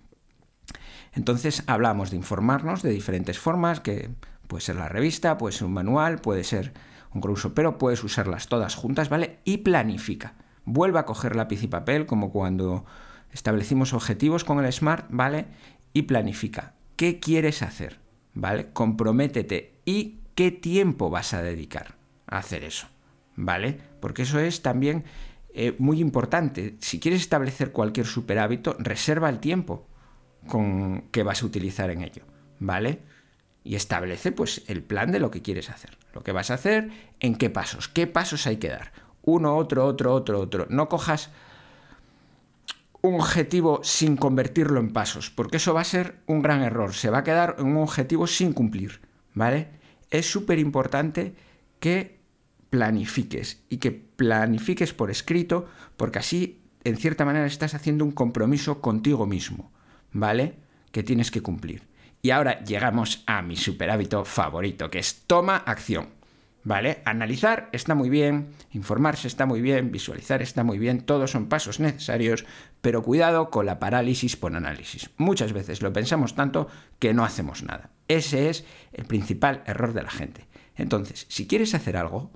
Entonces, 1.13 1.63
hablamos 1.67 2.11
de 2.11 2.17
informarnos 2.17 2.83
de 2.83 2.91
diferentes 2.91 3.39
formas, 3.39 3.81
que 3.81 4.11
puede 4.49 4.63
ser 4.63 4.77
la 4.77 4.89
revista, 4.89 5.39
puede 5.39 5.53
ser 5.55 5.67
un 5.67 5.75
manual, 5.75 6.21
puede 6.21 6.43
ser 6.43 6.73
un 7.15 7.21
grow 7.21 7.37
shop, 7.37 7.53
pero 7.55 7.79
puedes 7.79 8.03
usarlas 8.03 8.49
todas 8.49 8.75
juntas, 8.75 9.09
¿vale? 9.09 9.39
Y 9.45 9.59
planifica. 9.59 10.35
Vuelve 10.65 10.99
a 10.99 11.07
coger 11.07 11.37
lápiz 11.37 11.63
y 11.63 11.69
papel, 11.69 12.07
como 12.07 12.31
cuando 12.31 12.85
establecimos 13.33 13.93
objetivos 13.93 14.45
con 14.45 14.65
el 14.65 14.73
SMART, 14.73 15.07
¿vale? 15.11 15.47
Y 15.93 16.03
planifica. 16.03 16.75
¿Qué 16.97 17.19
quieres 17.19 17.63
hacer? 17.63 17.99
¿Vale? 18.35 18.73
Comprométete 18.73 19.75
y 19.85 20.21
qué 20.35 20.51
tiempo 20.51 21.11
vas 21.11 21.35
a 21.35 21.43
dedicar 21.43 21.97
a 22.27 22.39
hacer 22.39 22.65
eso, 22.65 22.89
¿vale? 23.37 23.79
Porque 24.01 24.23
eso 24.23 24.39
es 24.39 24.63
también 24.63 25.05
eh, 25.55 25.75
muy 25.79 26.01
importante. 26.01 26.77
Si 26.81 27.01
quieres 27.01 27.21
establecer 27.21 27.73
cualquier 27.73 28.07
super 28.07 28.39
hábito, 28.39 28.77
reserva 28.79 29.29
el 29.29 29.41
tiempo 29.41 29.87
con 30.47 31.03
que 31.11 31.23
vas 31.23 31.43
a 31.43 31.47
utilizar 31.47 31.91
en 31.91 32.03
ello, 32.03 32.23
¿vale? 32.59 33.01
y 33.65 33.75
establece 33.77 34.33
pues 34.33 34.63
el 34.67 34.83
plan 34.83 35.13
de 35.13 35.21
lo 35.21 35.31
que 35.31 35.43
quieres 35.43 35.71
hacer, 35.71 35.97
lo 36.15 36.23
que 36.23 36.33
vas 36.33 36.51
a 36.51 36.55
hacer, 36.55 36.91
en 37.21 37.35
qué 37.37 37.51
pasos, 37.51 37.89
qué 37.89 38.07
pasos 38.07 38.47
hay 38.47 38.57
que 38.57 38.69
dar. 38.69 38.93
Uno, 39.23 39.57
otro, 39.57 39.87
otro, 39.87 40.15
otro, 40.15 40.41
otro. 40.41 40.67
No 40.69 40.89
cojas 40.89 41.31
un 43.03 43.15
objetivo 43.15 43.81
sin 43.83 44.17
convertirlo 44.17 44.79
en 44.79 44.93
pasos, 44.93 45.31
porque 45.31 45.57
eso 45.57 45.75
va 45.75 45.81
a 45.81 45.85
ser 45.85 46.21
un 46.27 46.41
gran 46.41 46.63
error, 46.63 46.95
se 46.95 47.11
va 47.11 47.19
a 47.19 47.25
quedar 47.25 47.57
en 47.59 47.67
un 47.67 47.79
objetivo 47.79 48.27
sin 48.29 48.53
cumplir, 48.53 49.01
¿vale? 49.35 49.69
Es 50.11 50.31
súper 50.31 50.61
importante 50.61 51.35
que 51.81 52.21
planifiques 52.71 53.65
y 53.69 53.79
que 53.79 53.91
planifiques 53.91 54.95
por 54.95 55.11
escrito, 55.11 55.67
porque 55.97 56.21
así, 56.21 56.63
en 56.85 56.97
cierta 56.97 57.25
manera, 57.25 57.47
estás 57.47 57.75
haciendo 57.75 58.05
un 58.05 58.13
compromiso 58.13 58.81
contigo 58.81 59.27
mismo, 59.27 59.73
¿vale? 60.13 60.55
Que 60.93 61.03
tienes 61.03 61.31
que 61.31 61.43
cumplir. 61.43 61.89
Y 62.23 62.31
ahora 62.31 62.63
llegamos 62.65 63.25
a 63.27 63.43
mi 63.43 63.57
super 63.57 63.91
hábito 63.91 64.25
favorito, 64.25 64.89
que 64.91 65.01
es 65.01 65.25
toma 65.27 65.57
acción. 65.57 66.07
¿Vale? 66.65 67.03
Analizar 67.05 67.69
está 67.73 67.97
muy 67.97 68.09
bien, 68.09 68.51
informarse 68.71 69.27
está 69.27 69.47
muy 69.47 69.61
bien, 69.61 69.91
visualizar 69.91 70.43
está 70.43 70.63
muy 70.63 70.79
bien, 70.79 71.01
todos 71.01 71.33
son 71.33 71.49
pasos 71.49 71.81
necesarios, 71.81 72.45
pero 72.81 73.03
cuidado 73.03 73.51
con 73.51 73.67
la 73.67 73.81
parálisis 73.81 74.37
por 74.37 74.55
análisis. 74.55 75.11
Muchas 75.17 75.53
veces 75.53 75.83
lo 75.83 75.93
pensamos 75.93 76.37
tanto 76.37 76.69
que 77.01 77.15
no 77.15 77.25
hacemos 77.25 77.65
nada. 77.65 77.91
Ese 78.07 78.49
es 78.49 78.65
el 78.93 79.07
principal 79.07 79.65
error 79.67 79.93
de 79.93 80.05
la 80.05 80.11
gente. 80.11 80.47
Entonces, 80.77 81.27
si 81.29 81.49
quieres 81.49 81.75
hacer 81.75 81.97
algo, 81.97 82.31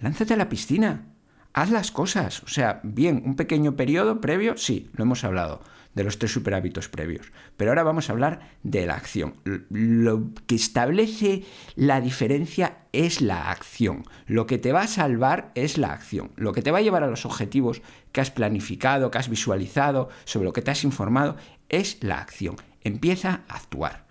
lánzate 0.00 0.32
a 0.32 0.38
la 0.38 0.48
piscina, 0.48 1.04
haz 1.52 1.70
las 1.70 1.92
cosas. 1.92 2.42
O 2.44 2.48
sea, 2.48 2.80
bien, 2.84 3.22
un 3.26 3.36
pequeño 3.36 3.76
periodo 3.76 4.22
previo, 4.22 4.56
sí, 4.56 4.90
lo 4.94 5.04
hemos 5.04 5.24
hablado 5.24 5.60
de 5.98 6.04
los 6.04 6.18
tres 6.18 6.32
superhábitos 6.32 6.88
previos. 6.88 7.26
Pero 7.56 7.72
ahora 7.72 7.82
vamos 7.82 8.08
a 8.08 8.12
hablar 8.12 8.52
de 8.62 8.86
la 8.86 8.94
acción. 8.94 9.34
Lo 9.68 10.30
que 10.46 10.54
establece 10.54 11.42
la 11.74 12.00
diferencia 12.00 12.78
es 12.92 13.20
la 13.20 13.50
acción. 13.50 14.04
Lo 14.26 14.46
que 14.46 14.58
te 14.58 14.72
va 14.72 14.82
a 14.82 14.86
salvar 14.86 15.50
es 15.56 15.76
la 15.76 15.92
acción. 15.92 16.30
Lo 16.36 16.52
que 16.52 16.62
te 16.62 16.70
va 16.70 16.78
a 16.78 16.82
llevar 16.82 17.02
a 17.02 17.08
los 17.08 17.26
objetivos 17.26 17.82
que 18.12 18.20
has 18.20 18.30
planificado, 18.30 19.10
que 19.10 19.18
has 19.18 19.28
visualizado, 19.28 20.08
sobre 20.24 20.44
lo 20.44 20.52
que 20.52 20.62
te 20.62 20.70
has 20.70 20.84
informado, 20.84 21.36
es 21.68 21.98
la 22.00 22.18
acción. 22.18 22.54
Empieza 22.82 23.42
a 23.48 23.56
actuar. 23.56 24.06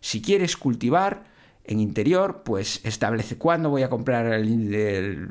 Si 0.00 0.22
quieres 0.22 0.56
cultivar, 0.56 1.34
en 1.66 1.80
interior, 1.80 2.42
pues 2.44 2.84
establece 2.84 3.38
cuándo 3.38 3.70
voy 3.70 3.82
a 3.82 3.88
comprar 3.88 4.26
el, 4.34 5.30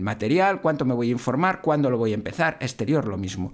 material, 0.00 0.60
cuánto 0.60 0.84
me 0.84 0.94
voy 0.94 1.08
a 1.08 1.12
informar, 1.12 1.60
cuándo 1.60 1.90
lo 1.90 1.98
voy 1.98 2.12
a 2.12 2.14
empezar. 2.14 2.56
Exterior, 2.60 3.08
lo 3.08 3.18
mismo 3.18 3.52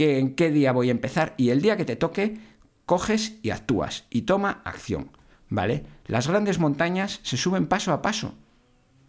en 0.00 0.34
qué 0.34 0.50
día 0.50 0.72
voy 0.72 0.88
a 0.88 0.92
empezar 0.92 1.34
y 1.36 1.50
el 1.50 1.60
día 1.62 1.76
que 1.76 1.84
te 1.84 1.96
toque, 1.96 2.38
coges 2.86 3.38
y 3.42 3.50
actúas 3.50 4.04
y 4.10 4.22
toma 4.22 4.62
acción, 4.64 5.10
¿vale? 5.48 5.84
Las 6.06 6.28
grandes 6.28 6.58
montañas 6.58 7.20
se 7.22 7.36
suben 7.36 7.66
paso 7.66 7.92
a 7.92 8.02
paso. 8.02 8.34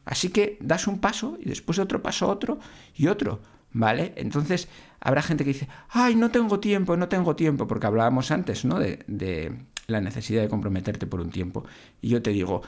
Así 0.05 0.29
que 0.29 0.57
das 0.61 0.87
un 0.87 0.99
paso 0.99 1.37
y 1.39 1.49
después 1.49 1.79
otro 1.79 2.01
paso, 2.01 2.27
otro 2.27 2.59
y 2.95 3.07
otro, 3.07 3.39
¿vale? 3.71 4.13
Entonces 4.17 4.67
habrá 4.99 5.21
gente 5.21 5.43
que 5.43 5.53
dice, 5.53 5.67
ay, 5.89 6.15
no 6.15 6.29
tengo 6.29 6.59
tiempo, 6.59 6.97
no 6.97 7.07
tengo 7.07 7.35
tiempo, 7.35 7.67
porque 7.67 7.87
hablábamos 7.87 8.31
antes, 8.31 8.65
¿no? 8.65 8.79
De, 8.79 8.99
de 9.07 9.55
la 9.87 10.01
necesidad 10.01 10.41
de 10.41 10.49
comprometerte 10.49 11.07
por 11.07 11.21
un 11.21 11.29
tiempo. 11.29 11.65
Y 12.01 12.09
yo 12.09 12.21
te 12.21 12.31
digo, 12.31 12.61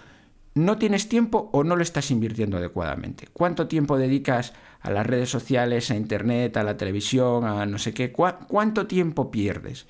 no 0.55 0.77
tienes 0.77 1.09
tiempo 1.09 1.49
o 1.51 1.63
no 1.63 1.75
lo 1.75 1.83
estás 1.83 2.11
invirtiendo 2.11 2.57
adecuadamente. 2.57 3.27
¿Cuánto 3.33 3.67
tiempo 3.67 3.97
dedicas 3.97 4.53
a 4.81 4.91
las 4.91 5.05
redes 5.05 5.29
sociales, 5.29 5.89
a 5.89 5.95
Internet, 5.95 6.57
a 6.57 6.63
la 6.63 6.77
televisión, 6.77 7.45
a 7.45 7.65
no 7.65 7.79
sé 7.79 7.93
qué? 7.93 8.11
¿Cuánto 8.11 8.85
tiempo 8.85 9.31
pierdes? 9.31 9.87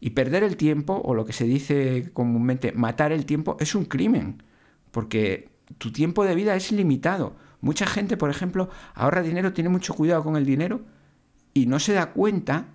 Y 0.00 0.10
perder 0.10 0.42
el 0.42 0.56
tiempo, 0.56 1.00
o 1.04 1.14
lo 1.14 1.24
que 1.24 1.32
se 1.32 1.44
dice 1.44 2.10
comúnmente, 2.12 2.72
matar 2.72 3.12
el 3.12 3.26
tiempo, 3.26 3.56
es 3.60 3.74
un 3.74 3.84
crimen, 3.84 4.42
porque 4.90 5.50
tu 5.78 5.92
tiempo 5.92 6.24
de 6.24 6.34
vida 6.34 6.56
es 6.56 6.72
limitado. 6.72 7.36
Mucha 7.60 7.86
gente, 7.86 8.16
por 8.16 8.30
ejemplo, 8.30 8.70
ahorra 8.94 9.22
dinero, 9.22 9.52
tiene 9.52 9.68
mucho 9.68 9.94
cuidado 9.94 10.24
con 10.24 10.36
el 10.36 10.46
dinero 10.46 10.80
y 11.52 11.66
no 11.66 11.78
se 11.78 11.92
da 11.92 12.12
cuenta 12.12 12.68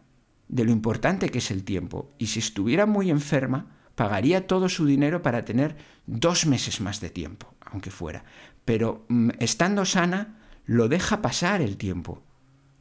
de 0.48 0.64
lo 0.64 0.72
importante 0.72 1.30
que 1.30 1.40
es 1.40 1.50
el 1.50 1.64
tiempo. 1.64 2.12
Y 2.20 2.28
si 2.28 2.40
estuviera 2.40 2.86
muy 2.86 3.10
enferma, 3.10 3.76
pagaría 3.96 4.48
todo 4.48 4.70
su 4.70 4.86
dinero 4.86 5.22
para 5.22 5.46
tener 5.46 5.76
dos 6.06 6.46
meses 6.46 6.82
más 6.82 7.02
de 7.02 7.10
tiempo, 7.10 7.54
aunque 7.62 7.92
fuera. 7.92 8.24
Pero 8.66 9.06
mm, 9.08 9.32
estando 9.40 9.86
sana, 9.86 10.38
lo 10.66 10.88
deja 10.88 11.22
pasar 11.22 11.62
el 11.62 11.78
tiempo. 11.78 12.22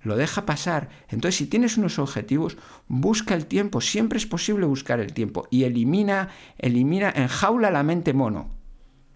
Lo 0.03 0.16
deja 0.16 0.44
pasar. 0.44 0.90
Entonces, 1.09 1.37
si 1.37 1.46
tienes 1.46 1.79
unos 1.79 1.98
objetivos, 1.98 2.59
busca 2.88 3.35
el 3.35 3.46
tiempo. 3.46 3.81
Siempre 3.81 4.18
es 4.18 4.27
posible 4.27 4.66
buscar 4.66 5.00
el 5.00 5.14
tiempo. 5.14 5.48
Y 5.50 5.64
elimina, 5.64 6.29
elimina, 6.59 7.11
enjaula 7.11 7.70
la 7.70 7.83
mente 7.83 8.12
mono. 8.12 8.50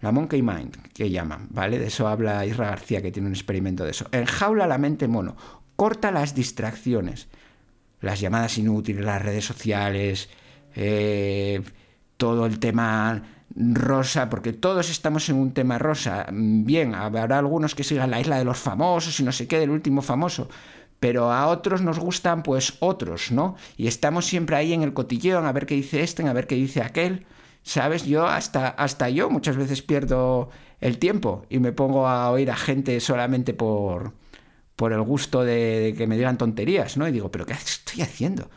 La 0.01 0.11
monkey 0.11 0.41
mind, 0.41 0.77
que 0.93 1.11
llaman, 1.11 1.47
¿vale? 1.51 1.77
De 1.77 1.87
eso 1.87 2.07
habla 2.07 2.45
Isra 2.45 2.69
García, 2.69 3.01
que 3.01 3.11
tiene 3.11 3.27
un 3.27 3.35
experimento 3.35 3.83
de 3.83 3.91
eso. 3.91 4.07
Enjaula 4.11 4.65
la 4.65 4.77
mente 4.77 5.07
mono. 5.07 5.35
Corta 5.75 6.09
las 6.09 6.33
distracciones. 6.33 7.27
Las 8.01 8.19
llamadas 8.19 8.57
inútiles, 8.57 9.03
las 9.03 9.21
redes 9.21 9.45
sociales, 9.45 10.29
eh, 10.75 11.61
todo 12.19 12.45
el 12.45 12.59
tema 12.59 13.23
rosa, 13.55 14.29
porque 14.29 14.51
todos 14.53 14.89
estamos 14.91 15.29
en 15.29 15.37
un 15.37 15.53
tema 15.53 15.79
rosa. 15.79 16.27
Bien, 16.31 16.93
habrá 16.93 17.39
algunos 17.39 17.73
que 17.73 17.85
sigan 17.85 18.11
la 18.11 18.19
isla 18.19 18.37
de 18.37 18.43
los 18.43 18.59
famosos 18.59 19.19
y 19.19 19.23
no 19.23 19.31
sé 19.31 19.47
qué, 19.47 19.57
del 19.57 19.69
último 19.69 20.01
famoso, 20.01 20.49
pero 20.99 21.31
a 21.31 21.47
otros 21.47 21.81
nos 21.81 21.97
gustan 21.97 22.43
pues 22.43 22.75
otros, 22.81 23.31
¿no? 23.31 23.55
Y 23.77 23.87
estamos 23.87 24.25
siempre 24.25 24.57
ahí 24.57 24.73
en 24.73 24.83
el 24.83 24.93
cotilleo, 24.93 25.39
a 25.39 25.51
ver 25.53 25.65
qué 25.65 25.75
dice 25.75 26.03
este, 26.03 26.27
a 26.27 26.33
ver 26.33 26.45
qué 26.45 26.55
dice 26.55 26.81
aquel. 26.81 27.25
¿Sabes? 27.63 28.05
Yo 28.05 28.25
hasta, 28.25 28.69
hasta 28.69 29.09
yo 29.09 29.29
muchas 29.29 29.57
veces 29.57 29.81
pierdo 29.81 30.49
el 30.81 30.97
tiempo 30.97 31.45
y 31.49 31.59
me 31.59 31.71
pongo 31.71 32.07
a 32.07 32.31
oír 32.31 32.51
a 32.51 32.55
gente 32.55 32.99
solamente 32.99 33.53
por, 33.53 34.13
por 34.75 34.93
el 34.93 35.01
gusto 35.01 35.43
de, 35.43 35.79
de 35.79 35.93
que 35.93 36.07
me 36.07 36.17
digan 36.17 36.37
tonterías, 36.37 36.97
¿no? 36.97 37.07
Y 37.07 37.11
digo, 37.11 37.31
¿pero 37.31 37.45
qué 37.45 37.53
estoy 37.53 38.01
haciendo? 38.01 38.49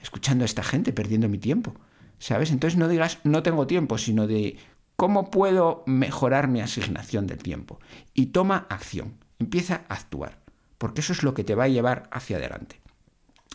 Escuchando 0.00 0.44
a 0.44 0.46
esta 0.46 0.62
gente, 0.62 0.92
perdiendo 0.92 1.28
mi 1.28 1.38
tiempo. 1.38 1.74
¿Sabes? 2.20 2.52
Entonces 2.52 2.78
no 2.78 2.86
digas 2.86 3.18
no 3.24 3.42
tengo 3.42 3.66
tiempo, 3.66 3.98
sino 3.98 4.28
de 4.28 4.56
cómo 4.94 5.30
puedo 5.30 5.82
mejorar 5.86 6.46
mi 6.46 6.60
asignación 6.60 7.26
del 7.26 7.38
tiempo. 7.38 7.80
Y 8.14 8.26
toma 8.26 8.66
acción, 8.70 9.16
empieza 9.40 9.82
a 9.88 9.94
actuar, 9.94 10.38
porque 10.78 11.00
eso 11.00 11.12
es 11.12 11.24
lo 11.24 11.34
que 11.34 11.42
te 11.42 11.56
va 11.56 11.64
a 11.64 11.68
llevar 11.68 12.08
hacia 12.12 12.36
adelante. 12.36 12.80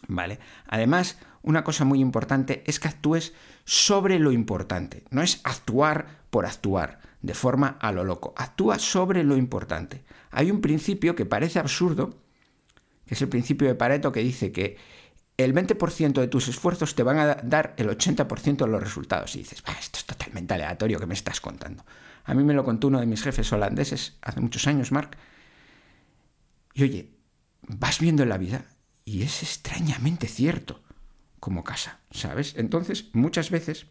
¿Vale? 0.08 0.40
Además, 0.68 1.18
una 1.42 1.64
cosa 1.64 1.86
muy 1.86 2.02
importante 2.02 2.64
es 2.66 2.80
que 2.80 2.90
actúes 2.90 3.34
sobre 3.64 4.20
lo 4.20 4.32
importante. 4.32 5.04
No 5.12 5.22
es 5.22 5.40
actuar 5.44 6.26
por 6.30 6.46
actuar, 6.46 7.00
de 7.22 7.34
forma 7.34 7.78
a 7.80 7.92
lo 7.92 8.04
loco. 8.04 8.34
Actúa 8.36 8.78
sobre 8.80 9.24
lo 9.24 9.38
importante. 9.38 10.04
Hay 10.32 10.52
un 10.52 10.62
principio 10.62 11.16
que 11.16 11.26
parece 11.26 11.60
absurdo, 11.60 12.18
que 13.06 13.14
es 13.14 13.22
el 13.22 13.30
principio 13.30 13.68
de 13.68 13.76
Pareto, 13.76 14.12
que 14.12 14.22
dice 14.22 14.52
que 14.52 14.78
el 15.38 15.54
20% 15.54 16.14
de 16.14 16.28
tus 16.28 16.48
esfuerzos 16.48 16.96
te 16.96 17.04
van 17.04 17.18
a 17.18 17.36
dar 17.36 17.74
el 17.78 17.90
80% 17.90 18.58
de 18.58 18.68
los 18.68 18.82
resultados. 18.82 19.36
Y 19.36 19.40
dices, 19.40 19.62
esto 19.80 20.00
es 20.00 20.06
totalmente 20.06 20.54
aleatorio 20.54 21.00
que 21.00 21.06
me 21.06 21.14
estás 21.14 21.42
contando. 21.42 21.86
A 22.24 22.34
mí 22.34 22.44
me 22.44 22.54
lo 22.54 22.64
contó 22.64 22.88
uno 22.88 23.00
de 23.00 23.06
mis 23.06 23.22
jefes 23.22 23.52
holandeses 23.52 24.18
hace 24.22 24.40
muchos 24.40 24.66
años, 24.68 24.92
Mark. 24.92 25.18
Y 26.74 26.84
oye, 26.84 27.12
vas 27.62 28.00
viendo 28.00 28.24
en 28.24 28.30
la 28.30 28.38
vida 28.38 28.66
y 29.04 29.24
es 29.24 29.44
extrañamente 29.44 30.28
cierto 30.28 30.82
como 31.40 31.64
casa, 31.64 32.00
¿sabes? 32.12 32.56
Entonces, 32.58 33.10
muchas 33.14 33.52
veces, 33.52 33.88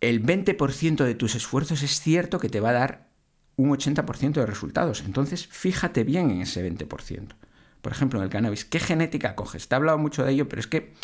el 0.00 0.22
20% 0.22 1.04
de 1.04 1.14
tus 1.14 1.34
esfuerzos 1.34 1.82
es 1.82 2.00
cierto 2.00 2.38
que 2.38 2.48
te 2.48 2.60
va 2.60 2.70
a 2.70 2.74
dar 2.74 3.08
un 3.56 3.70
80% 3.70 4.34
de 4.34 4.46
resultados. 4.46 5.02
Entonces, 5.04 5.46
fíjate 5.48 6.04
bien 6.04 6.30
en 6.30 6.42
ese 6.42 6.64
20% 6.64 7.34
por 7.80 7.92
ejemplo, 7.92 8.18
en 8.18 8.24
el 8.24 8.30
cannabis, 8.30 8.64
¿qué 8.64 8.80
genética 8.80 9.34
coges? 9.34 9.68
Te 9.68 9.74
he 9.74 9.76
hablado 9.76 9.98
mucho 9.98 10.24
de 10.24 10.32
ello, 10.32 10.48
pero 10.48 10.60
es 10.60 10.66
que 10.66 10.94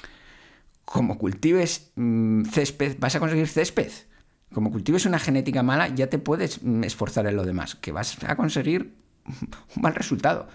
como 0.85 1.19
cultives 1.19 1.93
mm, 1.97 2.45
césped, 2.45 2.97
vas 2.99 3.15
a 3.15 3.21
conseguir 3.21 3.49
césped. 3.49 3.91
Como 4.53 4.71
cultives 4.71 5.07
una 5.07 5.19
genética 5.19 5.63
mala, 5.63 5.89
ya 5.89 6.09
te 6.09 6.19
puedes 6.19 6.63
mm, 6.63 6.85
esforzar 6.85 7.27
en 7.27 7.37
lo 7.37 7.45
demás, 7.45 7.75
que 7.75 7.93
vas 7.93 8.23
a 8.25 8.37
conseguir 8.37 8.95
un 9.77 9.83
mal 9.83 9.95
resultado. 9.95 10.49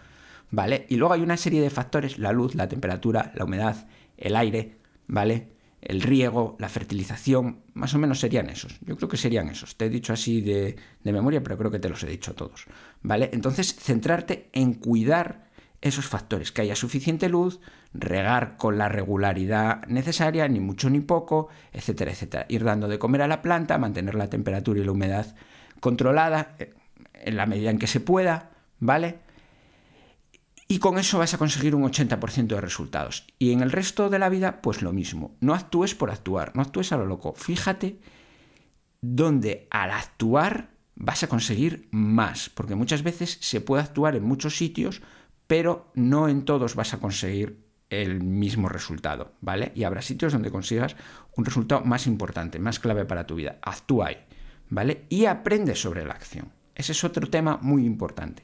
¿Vale? 0.51 0.88
Y 0.89 0.95
luego 0.95 1.13
hay 1.13 1.21
una 1.21 1.38
serie 1.38 1.62
de 1.62 1.69
factores, 1.69 2.17
la 2.17 2.32
luz, 2.32 2.55
la 2.55 2.67
temperatura, 2.67 3.32
la 3.36 3.45
humedad, 3.45 3.88
el 4.17 4.36
aire, 4.36 4.77
¿vale? 5.05 5.51
El 5.79 6.01
riego, 6.01 6.58
la 6.60 6.69
fertilización, 6.69 7.60
más 7.73 7.93
o 7.93 7.99
menos 7.99 8.19
serían 8.19 8.49
esos. 8.49 8.79
Yo 8.82 8.97
creo 8.97 9.10
que 9.10 9.17
serían 9.17 9.47
esos. 9.49 9.77
Te 9.77 9.86
he 9.86 9.89
dicho 9.89 10.12
así 10.12 10.41
de, 10.41 10.75
de 11.03 11.13
memoria, 11.13 11.43
pero 11.43 11.55
creo 11.58 11.69
que 11.69 11.77
te 11.77 11.88
los 11.88 12.01
he 12.03 12.08
dicho 12.08 12.34
todos. 12.34 12.65
¿Vale? 13.03 13.29
Entonces, 13.32 13.75
centrarte 13.75 14.49
en 14.53 14.73
cuidar 14.73 15.48
esos 15.82 16.08
factores, 16.08 16.52
que 16.52 16.62
haya 16.62 16.76
suficiente 16.76 17.30
luz, 17.30 17.60
regar 17.94 18.58
con 18.58 18.78
la 18.78 18.89
regularidad 18.89 19.86
necesaria, 19.88 20.48
ni 20.48 20.60
mucho 20.60 20.89
ni 20.89 21.00
poco, 21.00 21.50
etcétera, 21.72 22.12
etcétera. 22.12 22.46
Ir 22.50 22.63
dando 22.63 22.88
de 22.88 23.00
comer 23.00 23.22
a 23.22 23.28
la 23.28 23.42
planta, 23.42 23.78
mantener 23.78 24.15
la 24.15 24.30
temperatura 24.30 24.80
y 24.80 24.84
la 24.84 24.92
humedad 24.92 25.36
controlada 25.80 26.56
eh, 26.60 26.74
en 27.13 27.38
la 27.38 27.46
medida 27.46 27.70
en 27.70 27.80
que 27.80 27.88
se 27.88 28.00
pueda, 28.00 28.52
¿vale? 28.80 29.20
Y 30.68 30.78
con 30.80 31.00
eso 31.00 31.18
vas 31.18 31.34
a 31.34 31.39
conseguir 31.39 31.74
un 31.74 31.84
80% 31.84 32.48
de 32.48 32.62
resultados. 32.62 33.26
Y 33.39 33.54
en 33.54 33.62
el 33.62 33.72
resto 33.72 34.10
de 34.10 34.20
la 34.20 34.30
vida, 34.30 34.62
pues 34.62 34.84
lo 34.84 34.94
mismo. 34.94 35.36
No 35.39 35.56
actúes 35.56 35.96
por 35.96 36.12
actuar, 36.12 36.52
no 36.56 36.62
actúes 36.62 36.92
a 36.92 36.98
lo 36.98 37.08
loco. 37.08 37.34
Fíjate 37.34 38.00
donde 39.02 39.68
al 39.72 39.92
actuar 39.92 40.70
vas 40.96 41.24
a 41.24 41.28
conseguir 41.28 41.88
más, 41.92 42.50
porque 42.50 42.76
muchas 42.76 43.04
veces 43.04 43.38
se 43.42 43.62
puede 43.62 43.82
actuar 43.84 44.15
en 44.15 44.24
muchos 44.24 44.58
sitios, 44.58 45.02
pero 45.49 45.88
no 45.95 46.29
en 46.29 46.45
todos 46.45 46.75
vas 46.75 46.93
a 46.93 46.99
conseguir 46.99 47.65
el 47.89 48.21
mismo 48.21 48.69
resultado, 48.69 49.31
¿vale? 49.41 49.71
Y 49.73 49.83
habrá 49.83 50.03
sitios 50.03 50.31
donde 50.31 50.51
consigas 50.51 50.95
un 51.35 51.43
resultado 51.43 51.81
más 51.81 52.05
importante, 52.05 52.59
más 52.59 52.79
clave 52.79 53.03
para 53.03 53.25
tu 53.25 53.33
vida. 53.33 53.57
Actúa 53.63 54.09
ahí, 54.09 54.17
¿vale? 54.69 55.05
Y 55.09 55.25
aprende 55.25 55.73
sobre 55.73 56.05
la 56.05 56.13
acción. 56.13 56.51
Ese 56.75 56.91
es 56.91 57.03
otro 57.03 57.27
tema 57.31 57.57
muy 57.63 57.83
importante. 57.83 58.43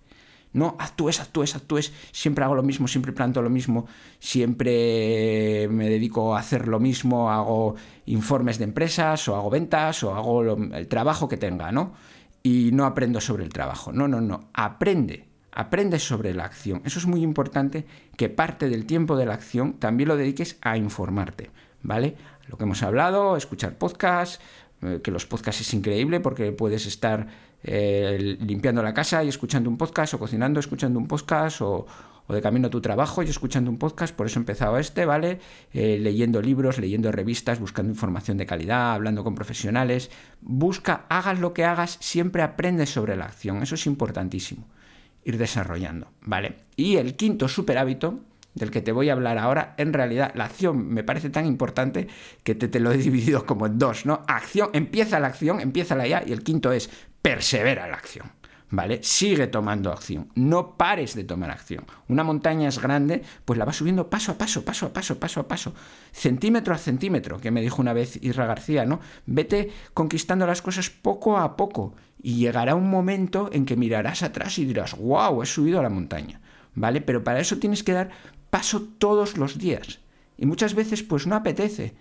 No 0.51 0.77
actúes, 0.79 1.19
actúes, 1.19 1.55
actúes, 1.55 1.93
siempre 2.11 2.43
hago 2.43 2.55
lo 2.55 2.63
mismo, 2.63 2.87
siempre 2.87 3.13
planto 3.13 3.43
lo 3.43 3.51
mismo, 3.51 3.85
siempre 4.17 5.67
me 5.69 5.87
dedico 5.87 6.35
a 6.35 6.39
hacer 6.39 6.67
lo 6.67 6.79
mismo, 6.79 7.29
hago 7.29 7.75
informes 8.07 8.57
de 8.57 8.63
empresas 8.63 9.27
o 9.27 9.35
hago 9.35 9.51
ventas 9.51 10.03
o 10.03 10.15
hago 10.15 10.41
el 10.41 10.87
trabajo 10.87 11.29
que 11.29 11.37
tenga, 11.37 11.71
¿no? 11.71 11.93
Y 12.41 12.71
no 12.73 12.83
aprendo 12.83 13.21
sobre 13.21 13.43
el 13.43 13.53
trabajo. 13.53 13.91
No, 13.91 14.07
no, 14.07 14.21
no. 14.21 14.49
Aprende, 14.55 15.34
aprende 15.55 15.99
sobre 15.99 16.33
la 16.33 16.45
acción. 16.45 16.81
Eso 16.85 16.99
es 16.99 17.05
muy 17.05 17.23
importante 17.23 17.85
que 18.17 18.29
parte 18.29 18.69
del 18.69 18.85
tiempo 18.85 19.15
de 19.15 19.25
la 19.25 19.33
acción 19.33 19.73
también 19.73 20.09
lo 20.09 20.17
dediques 20.17 20.57
a 20.61 20.77
informarte, 20.77 21.49
¿vale? 21.81 22.15
Lo 22.47 22.57
que 22.57 22.65
hemos 22.65 22.83
hablado, 22.83 23.37
escuchar 23.37 23.77
podcasts, 23.77 24.39
eh, 24.81 24.99
que 25.03 25.11
los 25.11 25.25
podcasts 25.25 25.61
es 25.61 25.73
increíble 25.73 26.19
porque 26.19 26.51
puedes 26.51 26.85
estar 26.85 27.27
eh, 27.63 28.37
limpiando 28.41 28.83
la 28.83 28.93
casa 28.93 29.23
y 29.23 29.29
escuchando 29.29 29.69
un 29.69 29.77
podcast, 29.77 30.13
o 30.13 30.19
cocinando, 30.19 30.59
escuchando 30.59 30.99
un 30.99 31.07
podcast, 31.07 31.61
o, 31.61 31.87
de 32.27 32.41
camino 32.41 32.67
a 32.67 32.71
tu 32.71 32.81
trabajo 32.81 33.21
y 33.23 33.29
escuchando 33.29 33.69
un 33.69 33.77
podcast, 33.77 34.15
por 34.15 34.25
eso 34.25 34.39
he 34.39 34.41
empezado 34.41 34.77
este, 34.77 35.05
¿vale? 35.05 35.39
Eh, 35.73 35.99
leyendo 36.01 36.41
libros, 36.41 36.79
leyendo 36.79 37.11
revistas, 37.11 37.59
buscando 37.59 37.91
información 37.91 38.37
de 38.37 38.45
calidad, 38.45 38.93
hablando 38.93 39.23
con 39.23 39.35
profesionales. 39.35 40.09
Busca, 40.41 41.05
hagas 41.09 41.39
lo 41.39 41.53
que 41.53 41.65
hagas, 41.65 41.97
siempre 42.01 42.41
aprendes 42.41 42.89
sobre 42.89 43.15
la 43.15 43.25
acción, 43.25 43.61
eso 43.61 43.75
es 43.75 43.85
importantísimo, 43.85 44.67
ir 45.25 45.37
desarrollando, 45.37 46.07
¿vale? 46.21 46.55
Y 46.77 46.95
el 46.95 47.15
quinto 47.15 47.49
super 47.49 47.77
hábito 47.77 48.21
del 48.53 48.71
que 48.71 48.81
te 48.81 48.93
voy 48.93 49.09
a 49.09 49.13
hablar 49.13 49.37
ahora, 49.37 49.73
en 49.77 49.91
realidad 49.91 50.31
la 50.33 50.45
acción 50.45 50.87
me 50.87 51.03
parece 51.03 51.29
tan 51.29 51.45
importante 51.45 52.07
que 52.43 52.55
te, 52.55 52.79
lo 52.79 52.91
he 52.91 52.97
dividido 53.09 53.45
como 53.45 53.65
en 53.65 53.77
dos, 53.77 54.05
¿no? 54.05 54.21
Acción, 54.27 54.69
empieza 54.71 55.19
la 55.19 55.27
acción, 55.27 55.59
empieza 55.59 55.95
la 55.95 56.07
ya, 56.07 56.23
y 56.25 56.31
el 56.31 56.43
quinto 56.43 56.71
es 56.71 56.89
persevera 57.21 57.87
la 57.87 57.97
acción. 57.97 58.31
¿Vale? 58.71 58.99
Sigue 59.03 59.45
tomando 59.47 59.91
acción, 59.91 60.29
no 60.33 60.75
pares 60.75 61.15
de 61.15 61.23
tomar 61.23 61.51
acción. 61.51 61.85
Una 62.07 62.23
montaña 62.23 62.67
es 62.67 62.79
grande, 62.79 63.21
pues 63.45 63.59
la 63.59 63.65
vas 63.65 63.75
subiendo 63.75 64.09
paso 64.09 64.31
a 64.31 64.37
paso, 64.37 64.65
paso 64.65 64.87
a 64.87 64.93
paso, 64.93 65.19
paso 65.19 65.39
a 65.39 65.47
paso, 65.47 65.73
centímetro 66.11 66.73
a 66.73 66.79
centímetro, 66.79 67.39
que 67.39 67.51
me 67.51 67.61
dijo 67.61 67.81
una 67.81 67.93
vez 67.93 68.17
Isra 68.23 68.47
García, 68.47 68.85
¿no? 68.85 68.99
Vete 69.27 69.71
conquistando 69.93 70.47
las 70.47 70.63
cosas 70.63 70.89
poco 70.89 71.37
a 71.37 71.55
poco 71.55 71.93
y 72.21 72.37
llegará 72.37 72.73
un 72.73 72.89
momento 72.89 73.49
en 73.53 73.65
que 73.65 73.75
mirarás 73.75 74.23
atrás 74.23 74.57
y 74.57 74.65
dirás, 74.65 74.97
wow, 74.97 75.43
he 75.43 75.45
subido 75.45 75.79
a 75.79 75.83
la 75.83 75.89
montaña, 75.89 76.41
¿vale? 76.73 77.01
Pero 77.01 77.23
para 77.23 77.39
eso 77.39 77.59
tienes 77.59 77.83
que 77.83 77.93
dar 77.93 78.09
paso 78.49 78.81
todos 78.97 79.37
los 79.37 79.59
días. 79.59 79.99
Y 80.37 80.47
muchas 80.47 80.73
veces 80.73 81.03
pues 81.03 81.27
no 81.27 81.35
apetece, 81.35 81.95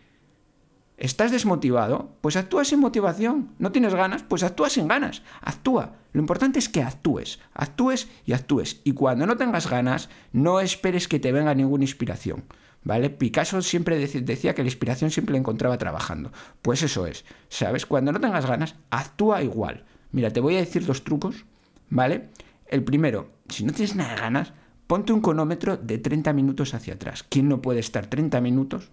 ¿Estás 0.96 1.33
desmotivado? 1.33 2.16
Pues 2.20 2.37
actúa 2.37 2.64
sin 2.64 2.78
motivación. 2.78 3.50
¿No 3.59 3.72
tienes 3.72 3.94
ganas? 3.94 4.22
Pues 4.22 4.44
actúa 4.44 4.70
sin 4.70 4.87
ganas. 4.87 5.22
Actúa. 5.40 5.96
Lo 6.12 6.20
importante 6.20 6.61
es 6.61 6.68
que 6.68 6.83
actúes. 6.83 7.40
Actúes 7.52 8.09
y 8.24 8.33
actúes. 8.33 8.80
Y 8.85 8.92
cuando 8.92 9.26
no 9.26 9.37
tengas 9.37 9.68
ganas, 9.68 10.09
no 10.33 10.61
esperes 10.61 11.09
que 11.09 11.18
te 11.18 11.33
venga 11.33 11.54
ninguna 11.54 11.83
inspiración. 11.83 12.44
¿Vale? 12.85 13.11
Picasso 13.11 13.61
siempre 13.62 13.98
decía 13.98 14.54
que 14.54 14.62
la 14.62 14.68
inspiración 14.68 15.11
siempre 15.11 15.33
la 15.33 15.38
encontraba 15.38 15.78
trabajando. 15.78 16.30
Pues 16.62 16.83
eso 16.83 17.07
es. 17.07 17.24
¿Sabes? 17.48 17.87
Cuando 17.87 18.12
no 18.12 18.20
tengas 18.20 18.46
ganas, 18.46 18.76
actúa 18.90 19.42
igual. 19.42 19.85
Mira, 20.12 20.30
te 20.30 20.40
voy 20.40 20.54
a 20.57 20.61
decir 20.61 20.87
dos 20.87 21.02
trucos. 21.02 21.44
¿Vale? 21.90 22.28
El 22.66 22.85
primero, 22.85 23.30
si 23.48 23.64
no 23.64 23.72
tienes 23.72 23.96
nada 23.96 24.14
de 24.14 24.20
ganas, 24.20 24.52
ponte 24.87 25.12
un 25.12 25.20
cronómetro 25.20 25.76
de 25.76 25.98
30 25.98 26.33
minutos 26.33 26.72
hacia 26.72 26.94
atrás. 26.94 27.24
¿Quién 27.28 27.48
no 27.48 27.61
puede 27.62 27.80
estar 27.80 28.07
30 28.07 28.40
minutos? 28.40 28.90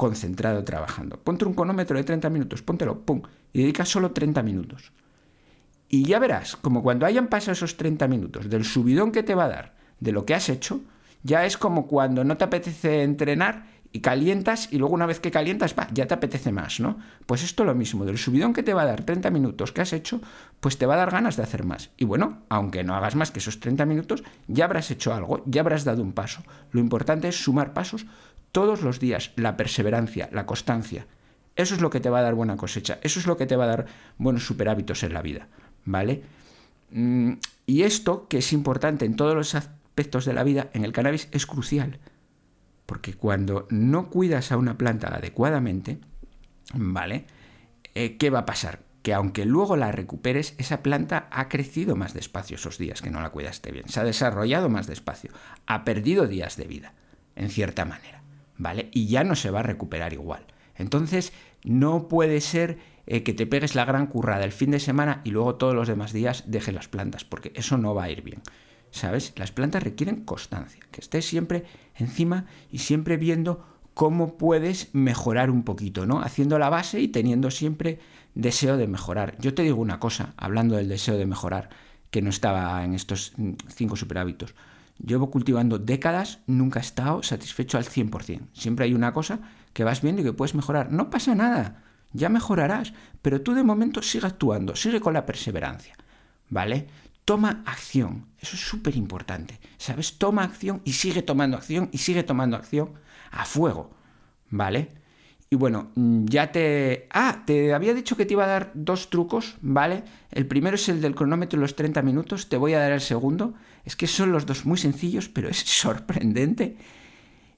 Concentrado 0.00 0.64
trabajando. 0.64 1.18
Ponte 1.18 1.44
un 1.44 1.52
cronómetro 1.52 1.98
de 1.98 2.04
30 2.04 2.30
minutos, 2.30 2.62
póntelo, 2.62 3.04
pum, 3.04 3.20
y 3.52 3.60
dedica 3.60 3.84
solo 3.84 4.12
30 4.12 4.42
minutos. 4.42 4.92
Y 5.90 6.04
ya 6.04 6.18
verás, 6.18 6.56
como 6.56 6.82
cuando 6.82 7.04
hayan 7.04 7.28
pasado 7.28 7.52
esos 7.52 7.76
30 7.76 8.08
minutos 8.08 8.48
del 8.48 8.64
subidón 8.64 9.12
que 9.12 9.22
te 9.22 9.34
va 9.34 9.44
a 9.44 9.48
dar 9.48 9.74
de 10.00 10.12
lo 10.12 10.24
que 10.24 10.34
has 10.34 10.48
hecho, 10.48 10.80
ya 11.22 11.44
es 11.44 11.58
como 11.58 11.86
cuando 11.86 12.24
no 12.24 12.38
te 12.38 12.44
apetece 12.44 13.02
entrenar 13.02 13.66
y 13.92 14.00
calientas 14.00 14.72
y 14.72 14.78
luego 14.78 14.94
una 14.94 15.04
vez 15.04 15.20
que 15.20 15.30
calientas, 15.30 15.74
va, 15.78 15.88
ya 15.92 16.06
te 16.06 16.14
apetece 16.14 16.50
más, 16.50 16.80
¿no? 16.80 16.98
Pues 17.26 17.42
esto 17.42 17.64
lo 17.64 17.74
mismo, 17.74 18.06
del 18.06 18.16
subidón 18.16 18.54
que 18.54 18.62
te 18.62 18.72
va 18.72 18.82
a 18.82 18.86
dar 18.86 19.02
30 19.02 19.30
minutos 19.30 19.72
que 19.72 19.82
has 19.82 19.92
hecho, 19.92 20.22
pues 20.60 20.78
te 20.78 20.86
va 20.86 20.94
a 20.94 20.98
dar 20.98 21.10
ganas 21.10 21.36
de 21.36 21.42
hacer 21.42 21.64
más. 21.64 21.90
Y 21.98 22.06
bueno, 22.06 22.38
aunque 22.48 22.84
no 22.84 22.94
hagas 22.94 23.16
más 23.16 23.32
que 23.32 23.40
esos 23.40 23.60
30 23.60 23.84
minutos, 23.84 24.22
ya 24.46 24.64
habrás 24.64 24.90
hecho 24.90 25.12
algo, 25.12 25.42
ya 25.44 25.60
habrás 25.60 25.84
dado 25.84 26.02
un 26.02 26.12
paso. 26.12 26.42
Lo 26.70 26.80
importante 26.80 27.28
es 27.28 27.42
sumar 27.42 27.74
pasos 27.74 28.06
todos 28.52 28.82
los 28.82 29.00
días, 29.00 29.32
la 29.36 29.56
perseverancia, 29.56 30.28
la 30.32 30.46
constancia. 30.46 31.06
Eso 31.56 31.74
es 31.74 31.80
lo 31.80 31.90
que 31.90 32.00
te 32.00 32.10
va 32.10 32.20
a 32.20 32.22
dar 32.22 32.34
buena 32.34 32.56
cosecha, 32.56 32.98
eso 33.02 33.20
es 33.20 33.26
lo 33.26 33.36
que 33.36 33.46
te 33.46 33.56
va 33.56 33.64
a 33.64 33.68
dar 33.68 33.86
buenos 34.18 34.46
superhábitos 34.46 35.02
en 35.02 35.12
la 35.12 35.22
vida, 35.22 35.48
¿vale? 35.84 36.22
Mm, 36.90 37.34
y 37.66 37.82
esto, 37.82 38.26
que 38.28 38.38
es 38.38 38.52
importante 38.52 39.04
en 39.04 39.16
todos 39.16 39.34
los 39.34 39.54
aspectos 39.54 40.24
de 40.24 40.32
la 40.32 40.44
vida, 40.44 40.70
en 40.72 40.84
el 40.84 40.92
cannabis 40.92 41.28
es 41.32 41.46
crucial, 41.46 41.98
porque 42.86 43.14
cuando 43.14 43.66
no 43.70 44.10
cuidas 44.10 44.52
a 44.52 44.56
una 44.56 44.78
planta 44.78 45.14
adecuadamente, 45.14 46.00
¿vale? 46.74 47.26
Eh, 47.94 48.16
¿Qué 48.16 48.30
va 48.30 48.40
a 48.40 48.46
pasar? 48.46 48.80
Que 49.02 49.14
aunque 49.14 49.44
luego 49.44 49.76
la 49.76 49.92
recuperes, 49.92 50.54
esa 50.58 50.82
planta 50.82 51.28
ha 51.30 51.48
crecido 51.48 51.96
más 51.96 52.14
despacio 52.14 52.56
esos 52.56 52.78
días 52.78 53.02
que 53.02 53.10
no 53.10 53.20
la 53.20 53.30
cuidaste 53.30 53.72
bien, 53.72 53.88
se 53.88 54.00
ha 54.00 54.04
desarrollado 54.04 54.68
más 54.68 54.86
despacio, 54.86 55.30
ha 55.66 55.84
perdido 55.84 56.26
días 56.26 56.56
de 56.56 56.64
vida, 56.64 56.94
en 57.36 57.50
cierta 57.50 57.84
manera. 57.84 58.19
¿Vale? 58.60 58.90
Y 58.92 59.06
ya 59.06 59.24
no 59.24 59.34
se 59.34 59.50
va 59.50 59.60
a 59.60 59.64
recuperar 59.64 60.12
igual. 60.12 60.44
Entonces, 60.76 61.32
no 61.64 62.08
puede 62.08 62.40
ser 62.40 62.78
eh, 63.06 63.22
que 63.22 63.32
te 63.32 63.46
pegues 63.46 63.74
la 63.74 63.86
gran 63.86 64.06
currada 64.06 64.44
el 64.44 64.52
fin 64.52 64.70
de 64.70 64.80
semana 64.80 65.22
y 65.24 65.30
luego 65.30 65.56
todos 65.56 65.74
los 65.74 65.88
demás 65.88 66.12
días 66.12 66.44
dejes 66.46 66.74
las 66.74 66.86
plantas, 66.86 67.24
porque 67.24 67.52
eso 67.54 67.78
no 67.78 67.94
va 67.94 68.04
a 68.04 68.10
ir 68.10 68.22
bien. 68.22 68.42
¿Sabes? 68.90 69.32
Las 69.36 69.50
plantas 69.52 69.82
requieren 69.82 70.24
constancia, 70.24 70.84
que 70.90 71.00
estés 71.00 71.24
siempre 71.24 71.64
encima 71.96 72.46
y 72.70 72.78
siempre 72.78 73.16
viendo 73.16 73.64
cómo 73.94 74.36
puedes 74.36 74.94
mejorar 74.94 75.50
un 75.50 75.62
poquito, 75.62 76.06
¿no? 76.06 76.20
Haciendo 76.20 76.58
la 76.58 76.70
base 76.70 77.00
y 77.00 77.08
teniendo 77.08 77.50
siempre 77.50 77.98
deseo 78.34 78.76
de 78.76 78.88
mejorar. 78.88 79.36
Yo 79.38 79.54
te 79.54 79.62
digo 79.62 79.80
una 79.80 80.00
cosa, 80.00 80.34
hablando 80.36 80.76
del 80.76 80.88
deseo 80.88 81.16
de 81.16 81.26
mejorar, 81.26 81.70
que 82.10 82.20
no 82.20 82.30
estaba 82.30 82.84
en 82.84 82.94
estos 82.94 83.32
mm, 83.36 83.52
cinco 83.68 83.96
superhábitos. 83.96 84.54
Llevo 85.04 85.30
cultivando 85.30 85.78
décadas, 85.78 86.40
nunca 86.46 86.78
he 86.78 86.82
estado 86.82 87.22
satisfecho 87.22 87.78
al 87.78 87.84
100%. 87.84 88.48
Siempre 88.52 88.84
hay 88.84 88.94
una 88.94 89.12
cosa 89.12 89.40
que 89.72 89.84
vas 89.84 90.02
viendo 90.02 90.22
y 90.22 90.24
que 90.24 90.32
puedes 90.32 90.54
mejorar. 90.54 90.92
No 90.92 91.10
pasa 91.10 91.34
nada, 91.34 91.82
ya 92.12 92.28
mejorarás, 92.28 92.92
pero 93.22 93.40
tú 93.40 93.54
de 93.54 93.62
momento 93.62 94.02
sigue 94.02 94.26
actuando, 94.26 94.76
sigue 94.76 95.00
con 95.00 95.14
la 95.14 95.26
perseverancia, 95.26 95.96
¿vale? 96.48 96.88
Toma 97.24 97.62
acción, 97.66 98.26
eso 98.40 98.56
es 98.56 98.62
súper 98.62 98.96
importante, 98.96 99.60
¿sabes? 99.78 100.18
Toma 100.18 100.42
acción 100.42 100.82
y 100.84 100.92
sigue 100.92 101.22
tomando 101.22 101.56
acción 101.56 101.88
y 101.92 101.98
sigue 101.98 102.22
tomando 102.22 102.56
acción 102.56 102.92
a 103.30 103.44
fuego, 103.44 103.90
¿vale? 104.48 105.00
Y 105.52 105.56
bueno, 105.56 105.90
mm, 105.96 106.26
ya 106.26 106.52
te... 106.52 107.08
Ah, 107.10 107.42
te 107.44 107.74
había 107.74 107.92
dicho 107.92 108.16
que 108.16 108.24
te 108.24 108.34
iba 108.34 108.44
a 108.44 108.48
dar 108.48 108.70
dos 108.74 109.10
trucos, 109.10 109.56
¿vale? 109.60 110.04
El 110.30 110.46
primero 110.46 110.76
es 110.76 110.88
el 110.88 111.00
del 111.00 111.16
cronómetro 111.16 111.58
de 111.58 111.62
los 111.62 111.74
30 111.74 112.02
minutos, 112.02 112.48
te 112.48 112.56
voy 112.56 112.74
a 112.74 112.78
dar 112.78 112.92
el 112.92 113.00
segundo. 113.00 113.54
Es 113.84 113.96
que 113.96 114.06
son 114.06 114.32
los 114.32 114.46
dos 114.46 114.66
muy 114.66 114.78
sencillos, 114.78 115.28
pero 115.28 115.48
es 115.48 115.58
sorprendente. 115.64 116.76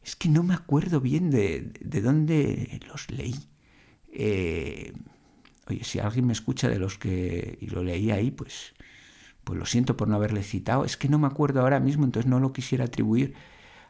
Es 0.04 0.16
que 0.16 0.28
no 0.28 0.42
me 0.42 0.54
acuerdo 0.54 1.00
bien 1.00 1.30
de, 1.30 1.72
de 1.80 2.00
dónde 2.00 2.80
los 2.88 3.10
leí. 3.10 3.36
Eh, 4.12 4.92
oye, 5.68 5.84
si 5.84 5.98
alguien 5.98 6.26
me 6.26 6.32
escucha 6.32 6.68
de 6.68 6.78
los 6.78 6.98
que 6.98 7.58
y 7.60 7.66
lo 7.68 7.84
leí 7.84 8.10
ahí, 8.10 8.30
pues, 8.30 8.74
pues 9.44 9.58
lo 9.58 9.66
siento 9.66 9.96
por 9.96 10.08
no 10.08 10.16
haberle 10.16 10.42
citado. 10.42 10.84
Es 10.84 10.96
que 10.96 11.08
no 11.08 11.18
me 11.18 11.26
acuerdo 11.26 11.60
ahora 11.60 11.80
mismo, 11.80 12.04
entonces 12.04 12.28
no 12.28 12.40
lo 12.40 12.52
quisiera 12.52 12.84
atribuir 12.84 13.34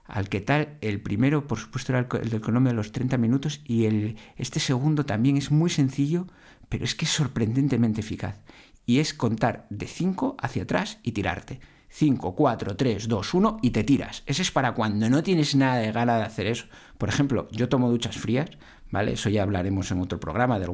al 0.05 0.29
que 0.29 0.41
tal, 0.41 0.77
el 0.81 1.01
primero, 1.01 1.47
por 1.47 1.59
supuesto, 1.59 1.93
era 1.93 2.07
el 2.21 2.29
del 2.31 2.41
cronómetro 2.41 2.73
de 2.73 2.77
los 2.77 2.93
30 2.93 3.19
minutos 3.19 3.61
y 3.65 3.87
el, 3.87 4.17
este 4.37 4.61
segundo 4.61 5.07
también 5.07 5.37
es 5.37 5.51
muy 5.51 5.71
sencillo, 5.71 6.27
pero 6.69 6.85
es 6.85 6.95
que 6.95 7.05
es 7.05 7.11
sorprendentemente 7.11 8.01
eficaz. 8.01 8.41
Y 8.85 8.99
es 8.99 9.15
contar 9.15 9.67
de 9.71 9.87
5 9.87 10.37
hacia 10.41 10.65
atrás 10.65 10.99
y 11.03 11.13
tirarte. 11.13 11.61
5, 11.95 12.35
4, 12.35 12.77
3, 12.77 13.07
2, 13.07 13.35
1 13.35 13.59
y 13.63 13.71
te 13.71 13.85
tiras. 13.85 14.23
Ese 14.27 14.43
es 14.43 14.51
para 14.51 14.73
cuando 14.73 15.09
no 15.11 15.23
tienes 15.23 15.55
nada 15.55 15.77
de 15.77 15.93
gana 15.93 16.17
de 16.17 16.25
hacer 16.25 16.47
eso. 16.47 16.65
Por 16.99 17.09
ejemplo, 17.09 17.49
yo 17.53 17.69
tomo 17.69 17.91
duchas 17.91 18.17
frías, 18.17 18.51
¿vale? 18.91 19.13
Eso 19.13 19.29
ya 19.29 19.43
hablaremos 19.43 19.91
en 19.91 20.01
otro 20.01 20.19
programa 20.19 20.59
del 20.59 20.71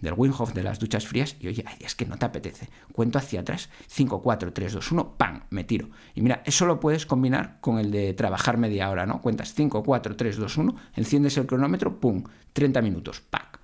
del 0.00 0.14
Winhof, 0.16 0.52
de 0.52 0.62
las 0.62 0.78
duchas 0.78 1.06
frías. 1.06 1.36
Y 1.40 1.48
oye, 1.48 1.64
es 1.80 1.94
que 1.94 2.06
no 2.06 2.16
te 2.16 2.26
apetece. 2.26 2.68
Cuento 2.92 3.18
hacia 3.18 3.40
atrás, 3.40 3.70
5, 3.88 4.22
4, 4.22 4.52
3, 4.52 4.72
2, 4.74 4.92
1, 4.92 5.14
¡pam! 5.16 5.42
Me 5.50 5.64
tiro. 5.64 5.90
Y 6.14 6.22
mira, 6.22 6.42
eso 6.44 6.64
lo 6.64 6.80
puedes 6.80 7.06
combinar 7.06 7.58
con 7.60 7.78
el 7.78 7.90
de 7.90 8.14
trabajar 8.14 8.56
media 8.56 8.88
hora, 8.88 9.04
¿no? 9.04 9.20
Cuentas 9.20 9.54
5, 9.54 9.82
4, 9.82 10.16
3, 10.16 10.36
2, 10.36 10.56
1, 10.56 10.74
enciendes 10.94 11.36
el 11.36 11.46
cronómetro, 11.46 11.98
¡pum! 11.98 12.24
30 12.52 12.80
minutos, 12.82 13.20
¡pac! 13.20 13.58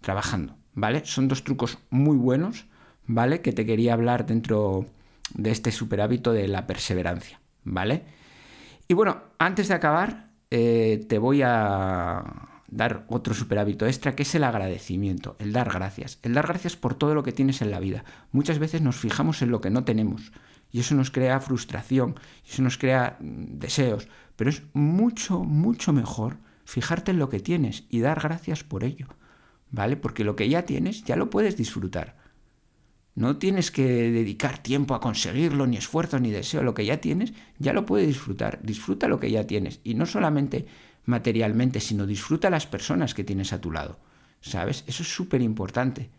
Trabajando. 0.00 0.56
¿vale? 0.74 1.02
Son 1.04 1.28
dos 1.28 1.44
trucos 1.44 1.78
muy 1.90 2.16
buenos, 2.16 2.66
¿vale? 3.06 3.40
Que 3.40 3.52
te 3.52 3.66
quería 3.66 3.94
hablar 3.94 4.26
dentro 4.26 4.86
de 5.34 5.50
este 5.50 5.72
super 5.72 6.00
hábito 6.00 6.32
de 6.32 6.48
la 6.48 6.66
perseverancia, 6.66 7.40
¿vale? 7.64 8.04
Y 8.88 8.94
bueno, 8.94 9.22
antes 9.38 9.68
de 9.68 9.74
acabar, 9.74 10.30
eh, 10.50 11.04
te 11.08 11.18
voy 11.18 11.42
a 11.42 12.22
dar 12.68 13.04
otro 13.08 13.34
super 13.34 13.58
hábito 13.58 13.86
extra, 13.86 14.16
que 14.16 14.22
es 14.22 14.34
el 14.34 14.44
agradecimiento, 14.44 15.36
el 15.38 15.52
dar 15.52 15.70
gracias. 15.70 16.18
El 16.22 16.34
dar 16.34 16.46
gracias 16.46 16.76
por 16.76 16.94
todo 16.94 17.14
lo 17.14 17.22
que 17.22 17.32
tienes 17.32 17.62
en 17.62 17.70
la 17.70 17.80
vida. 17.80 18.04
Muchas 18.32 18.58
veces 18.58 18.80
nos 18.80 18.96
fijamos 18.96 19.42
en 19.42 19.50
lo 19.50 19.60
que 19.60 19.70
no 19.70 19.84
tenemos 19.84 20.32
y 20.72 20.80
eso 20.80 20.94
nos 20.94 21.10
crea 21.10 21.38
frustración, 21.40 22.16
eso 22.48 22.62
nos 22.62 22.78
crea 22.78 23.18
mm, 23.20 23.58
deseos, 23.58 24.08
pero 24.36 24.50
es 24.50 24.62
mucho, 24.72 25.40
mucho 25.40 25.92
mejor 25.92 26.38
fijarte 26.64 27.10
en 27.10 27.18
lo 27.18 27.28
que 27.28 27.40
tienes 27.40 27.84
y 27.90 28.00
dar 28.00 28.20
gracias 28.20 28.64
por 28.64 28.82
ello, 28.82 29.08
¿vale? 29.70 29.96
Porque 29.96 30.24
lo 30.24 30.34
que 30.34 30.48
ya 30.48 30.62
tienes 30.62 31.04
ya 31.04 31.16
lo 31.16 31.28
puedes 31.28 31.56
disfrutar. 31.56 32.21
No 33.14 33.36
tienes 33.36 33.70
que 33.70 33.84
dedicar 34.10 34.62
tiempo 34.62 34.94
a 34.94 35.00
conseguirlo, 35.00 35.66
ni 35.66 35.76
esfuerzo, 35.76 36.18
ni 36.18 36.30
deseo. 36.30 36.62
Lo 36.62 36.74
que 36.74 36.86
ya 36.86 37.00
tienes, 37.00 37.34
ya 37.58 37.72
lo 37.72 37.84
puedes 37.84 38.06
disfrutar. 38.06 38.60
Disfruta 38.62 39.06
lo 39.06 39.20
que 39.20 39.30
ya 39.30 39.46
tienes. 39.46 39.80
Y 39.84 39.94
no 39.94 40.06
solamente 40.06 40.66
materialmente, 41.04 41.80
sino 41.80 42.06
disfruta 42.06 42.48
las 42.48 42.66
personas 42.66 43.14
que 43.14 43.24
tienes 43.24 43.52
a 43.52 43.60
tu 43.60 43.70
lado. 43.70 43.98
¿Sabes? 44.40 44.84
Eso 44.86 45.02
es 45.02 45.14
súper 45.14 45.42
importante. 45.42 46.10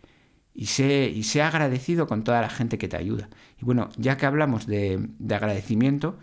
Y 0.53 0.67
sé, 0.67 1.12
y 1.13 1.23
sé 1.23 1.41
agradecido 1.41 2.06
con 2.08 2.23
toda 2.23 2.41
la 2.41 2.49
gente 2.49 2.77
que 2.77 2.88
te 2.88 2.97
ayuda. 2.97 3.29
Y 3.60 3.65
bueno, 3.65 3.89
ya 3.97 4.17
que 4.17 4.27
hablamos 4.27 4.67
de, 4.67 5.10
agradecimiento, 5.32 6.19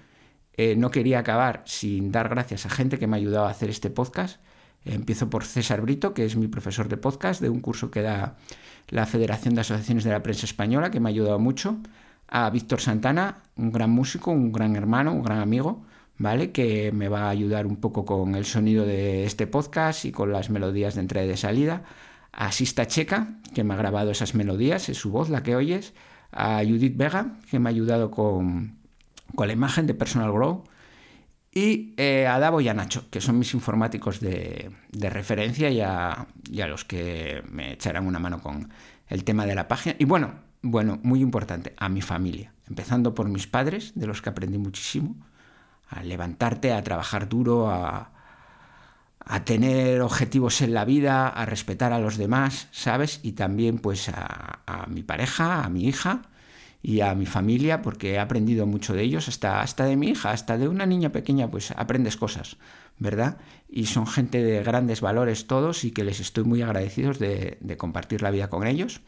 eh, 0.53 0.77
no 0.77 0.93
quería 0.93 1.19
acabar 1.19 1.63
sin 1.67 2.13
dar 2.13 2.29
gracias 2.29 2.65
a 2.65 2.71
gente 2.71 2.99
que 2.99 3.09
me 3.09 3.17
ha 3.17 3.19
ayudado 3.19 3.47
a 3.47 3.51
hacer 3.51 3.71
este 3.71 3.91
podcast. 3.91 4.41
empiezo 4.85 5.29
por 5.29 5.45
César 5.45 5.83
Brito, 5.83 6.15
que 6.15 6.25
es 6.25 6.37
mi 6.37 6.47
profesor 6.49 6.89
de 6.89 6.97
podcast 6.97 7.43
de 7.43 7.51
un 7.51 7.61
curso 7.61 7.91
que 7.91 8.03
da 8.03 8.37
la 8.89 9.07
Federación 9.07 9.55
de 9.55 9.63
Asociaciones 9.63 10.05
de 10.05 10.11
la 10.11 10.23
Prensa 10.23 10.47
Española, 10.47 10.91
que 10.91 11.01
me 11.01 11.09
ha 11.09 11.13
ayudado 11.13 11.39
mucho, 11.39 11.79
a 12.29 12.49
Víctor 12.51 12.81
Santana, 12.81 13.43
un 13.57 13.73
gran 13.73 13.91
músico, 13.91 14.31
un 14.31 14.53
gran 14.53 14.77
hermano, 14.77 15.13
un 15.13 15.23
gran 15.23 15.39
amigo, 15.39 15.85
¿vale? 16.19 16.53
Que 16.53 16.93
me 16.93 17.09
va 17.09 17.25
a 17.25 17.31
ayudar 17.31 17.67
un 17.67 17.77
poco 17.77 18.05
con 18.05 18.35
el 18.35 18.45
sonido 18.45 18.87
de 18.87 19.25
este 19.25 19.47
podcast 19.47 20.05
y 20.05 20.13
con 20.13 20.33
las 20.33 20.51
melodías 20.51 20.95
de 20.95 21.01
entrada 21.01 21.27
y 21.27 21.29
de 21.29 21.37
salida. 21.37 21.83
A 22.33 22.53
Sista 22.53 22.87
Checa, 22.87 23.39
que 23.55 23.65
me 23.65 23.75
ha 23.75 23.77
grabado 23.77 24.11
esas 24.13 24.35
melodías, 24.35 24.89
es 24.89 24.99
su 24.99 25.11
voz 25.11 25.29
la 25.29 25.43
que 25.43 25.57
oyes. 25.57 25.93
A 26.33 26.63
Judith 26.65 26.97
Vega, 26.97 27.37
que 27.51 27.59
me 27.59 27.69
ha 27.69 27.73
ayudado 27.73 28.13
con, 28.13 28.77
con 29.35 29.49
la 29.49 29.53
imagen 29.53 29.87
de 29.89 29.95
Personal 29.95 30.31
Grow 30.31 30.63
y 31.53 31.95
eh, 31.97 32.27
a 32.27 32.39
Davo 32.39 32.61
y 32.61 32.69
a 32.69 32.75
Nacho, 32.75 33.11
que 33.11 33.21
son 33.21 33.39
mis 33.39 33.55
informáticos 33.55 34.21
de, 34.21 34.71
referencia 34.93 35.71
y 35.71 35.81
a, 35.81 36.27
los 36.69 36.85
que 36.85 37.43
me 37.51 37.73
echarán 37.73 38.07
una 38.07 38.19
mano 38.19 38.41
con 38.41 38.71
el 39.09 39.25
tema 39.25 39.47
de 39.47 39.55
la 39.55 39.67
página. 39.67 39.97
Y 39.99 40.05
bueno, 40.05 40.35
bueno, 40.63 41.01
muy 41.03 41.21
importante, 41.21 41.75
a 41.77 41.89
mi 41.89 42.03
familia, 42.03 42.53
empezando 42.69 43.15
por 43.15 43.29
mis 43.29 43.47
padres, 43.47 43.93
de 43.97 44.07
los 44.07 44.23
que 44.23 44.29
aprendí 44.29 44.59
muchísimo, 44.59 45.17
a 45.89 46.05
levantarte, 46.05 46.73
a 46.73 46.85
trabajar 46.85 47.29
duro, 47.29 47.69
a, 47.69 48.13
a 49.19 49.45
tener 49.45 50.03
objetivos 50.03 50.61
en 50.63 50.73
la 50.73 50.85
vida, 50.85 51.29
a 51.29 51.47
respetar 51.47 51.93
a 51.93 51.99
los 51.99 52.17
demás, 52.17 52.69
¿sabes? 52.71 53.19
Y 53.25 53.33
también 53.33 53.79
pues 53.79 54.09
a, 54.09 54.61
a 54.67 54.87
mi 54.87 55.03
pareja, 55.03 55.65
a 55.65 55.69
mi 55.69 55.85
hija, 55.85 56.23
y 56.83 57.01
a 57.01 57.15
mi 57.15 57.27
familia 57.27 57.83
porque 57.83 58.13
he 58.13 58.19
aprendido 58.19 58.67
mucho 58.67 58.95
de 58.95 59.03
ellos, 59.03 59.29
hasta, 59.29 59.61
hasta 59.61 59.85
de 59.85 59.97
mi 59.97 60.09
hija, 60.09 60.31
hasta 60.31 60.57
de 60.57 60.69
una 60.69 60.87
niña 60.87 61.11
pequeña, 61.11 61.51
pues 61.51 61.73
aprendes 61.73 62.17
cosas, 62.17 62.57
¿verdad? 62.99 63.39
Y 63.69 63.87
son 63.87 64.07
gente 64.07 64.43
de 64.43 64.63
grandes 64.63 65.01
valores 65.01 65.47
todos 65.47 65.85
y 65.85 65.91
que 65.91 66.05
les 66.05 66.21
estoy 66.21 66.45
muy 66.45 66.63
agradecidos 66.63 67.19
de, 67.19 67.59
compartir 67.79 68.23
la 68.23 68.31
vida 68.31 68.49
con 68.49 68.67
ellos. 68.67 69.03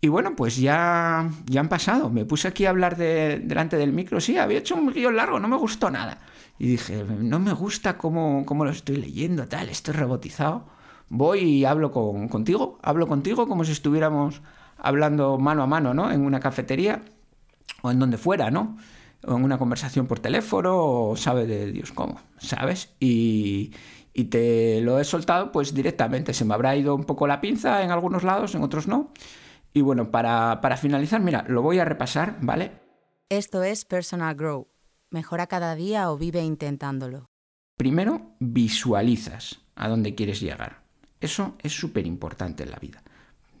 Y 0.00 0.08
bueno, 0.08 0.36
pues 0.36 0.56
ya, 0.56 1.30
ya 1.46 1.60
han 1.60 1.68
pasado. 1.68 2.10
Me 2.10 2.26
puse 2.26 2.48
aquí 2.48 2.66
a 2.66 2.70
hablar 2.70 2.96
de, 2.96 3.40
delante 3.42 3.76
del 3.76 3.92
micro. 3.92 4.20
Sí, 4.20 4.36
había 4.36 4.58
hecho 4.58 4.74
un 4.74 4.92
guion 4.92 5.16
largo, 5.16 5.40
no 5.40 5.48
me 5.48 5.56
gustó 5.56 5.90
nada. 5.90 6.20
Y 6.58 6.68
dije, 6.68 7.04
no 7.04 7.38
me 7.38 7.52
gusta 7.52 7.96
cómo, 7.96 8.44
cómo 8.44 8.64
lo 8.64 8.70
estoy 8.70 8.96
leyendo, 8.96 9.48
tal, 9.48 9.68
estoy 9.68 9.94
rebotizado. 9.94 10.66
Voy 11.08 11.40
y 11.40 11.64
hablo 11.64 11.92
con, 11.92 12.28
contigo, 12.28 12.78
hablo 12.82 13.06
contigo 13.06 13.46
como 13.46 13.64
si 13.64 13.72
estuviéramos 13.72 14.42
hablando 14.78 15.38
mano 15.38 15.62
a 15.62 15.66
mano, 15.66 15.94
¿no? 15.94 16.10
En 16.10 16.22
una 16.22 16.40
cafetería 16.40 17.02
o 17.82 17.90
en 17.90 17.98
donde 17.98 18.18
fuera, 18.18 18.50
¿no? 18.50 18.76
O 19.24 19.36
en 19.36 19.44
una 19.44 19.58
conversación 19.58 20.06
por 20.06 20.20
teléfono 20.20 20.76
o 20.76 21.16
sabe 21.16 21.46
de 21.46 21.72
Dios 21.72 21.92
cómo, 21.92 22.20
¿sabes? 22.38 22.94
Y, 23.00 23.72
y 24.12 24.24
te 24.24 24.80
lo 24.80 24.98
he 24.98 25.04
soltado 25.04 25.52
pues 25.52 25.74
directamente. 25.74 26.32
Se 26.34 26.44
me 26.44 26.54
habrá 26.54 26.76
ido 26.76 26.94
un 26.94 27.04
poco 27.04 27.26
la 27.26 27.40
pinza 27.40 27.82
en 27.82 27.90
algunos 27.90 28.24
lados, 28.24 28.54
en 28.54 28.62
otros 28.62 28.88
no. 28.88 29.12
Y 29.72 29.82
bueno, 29.82 30.10
para, 30.10 30.60
para 30.62 30.76
finalizar, 30.76 31.20
mira, 31.20 31.44
lo 31.48 31.60
voy 31.60 31.78
a 31.78 31.84
repasar, 31.84 32.38
¿vale? 32.40 32.72
Esto 33.28 33.62
es 33.62 33.84
Personal 33.84 34.34
Grow. 34.34 34.68
Mejora 35.10 35.46
cada 35.46 35.74
día 35.74 36.10
o 36.10 36.16
vive 36.16 36.42
intentándolo. 36.42 37.26
Primero, 37.76 38.36
visualizas 38.40 39.60
a 39.74 39.88
dónde 39.88 40.14
quieres 40.14 40.40
llegar. 40.40 40.82
Eso 41.20 41.56
es 41.62 41.72
súper 41.72 42.06
importante 42.06 42.62
en 42.62 42.70
la 42.70 42.78
vida. 42.78 43.02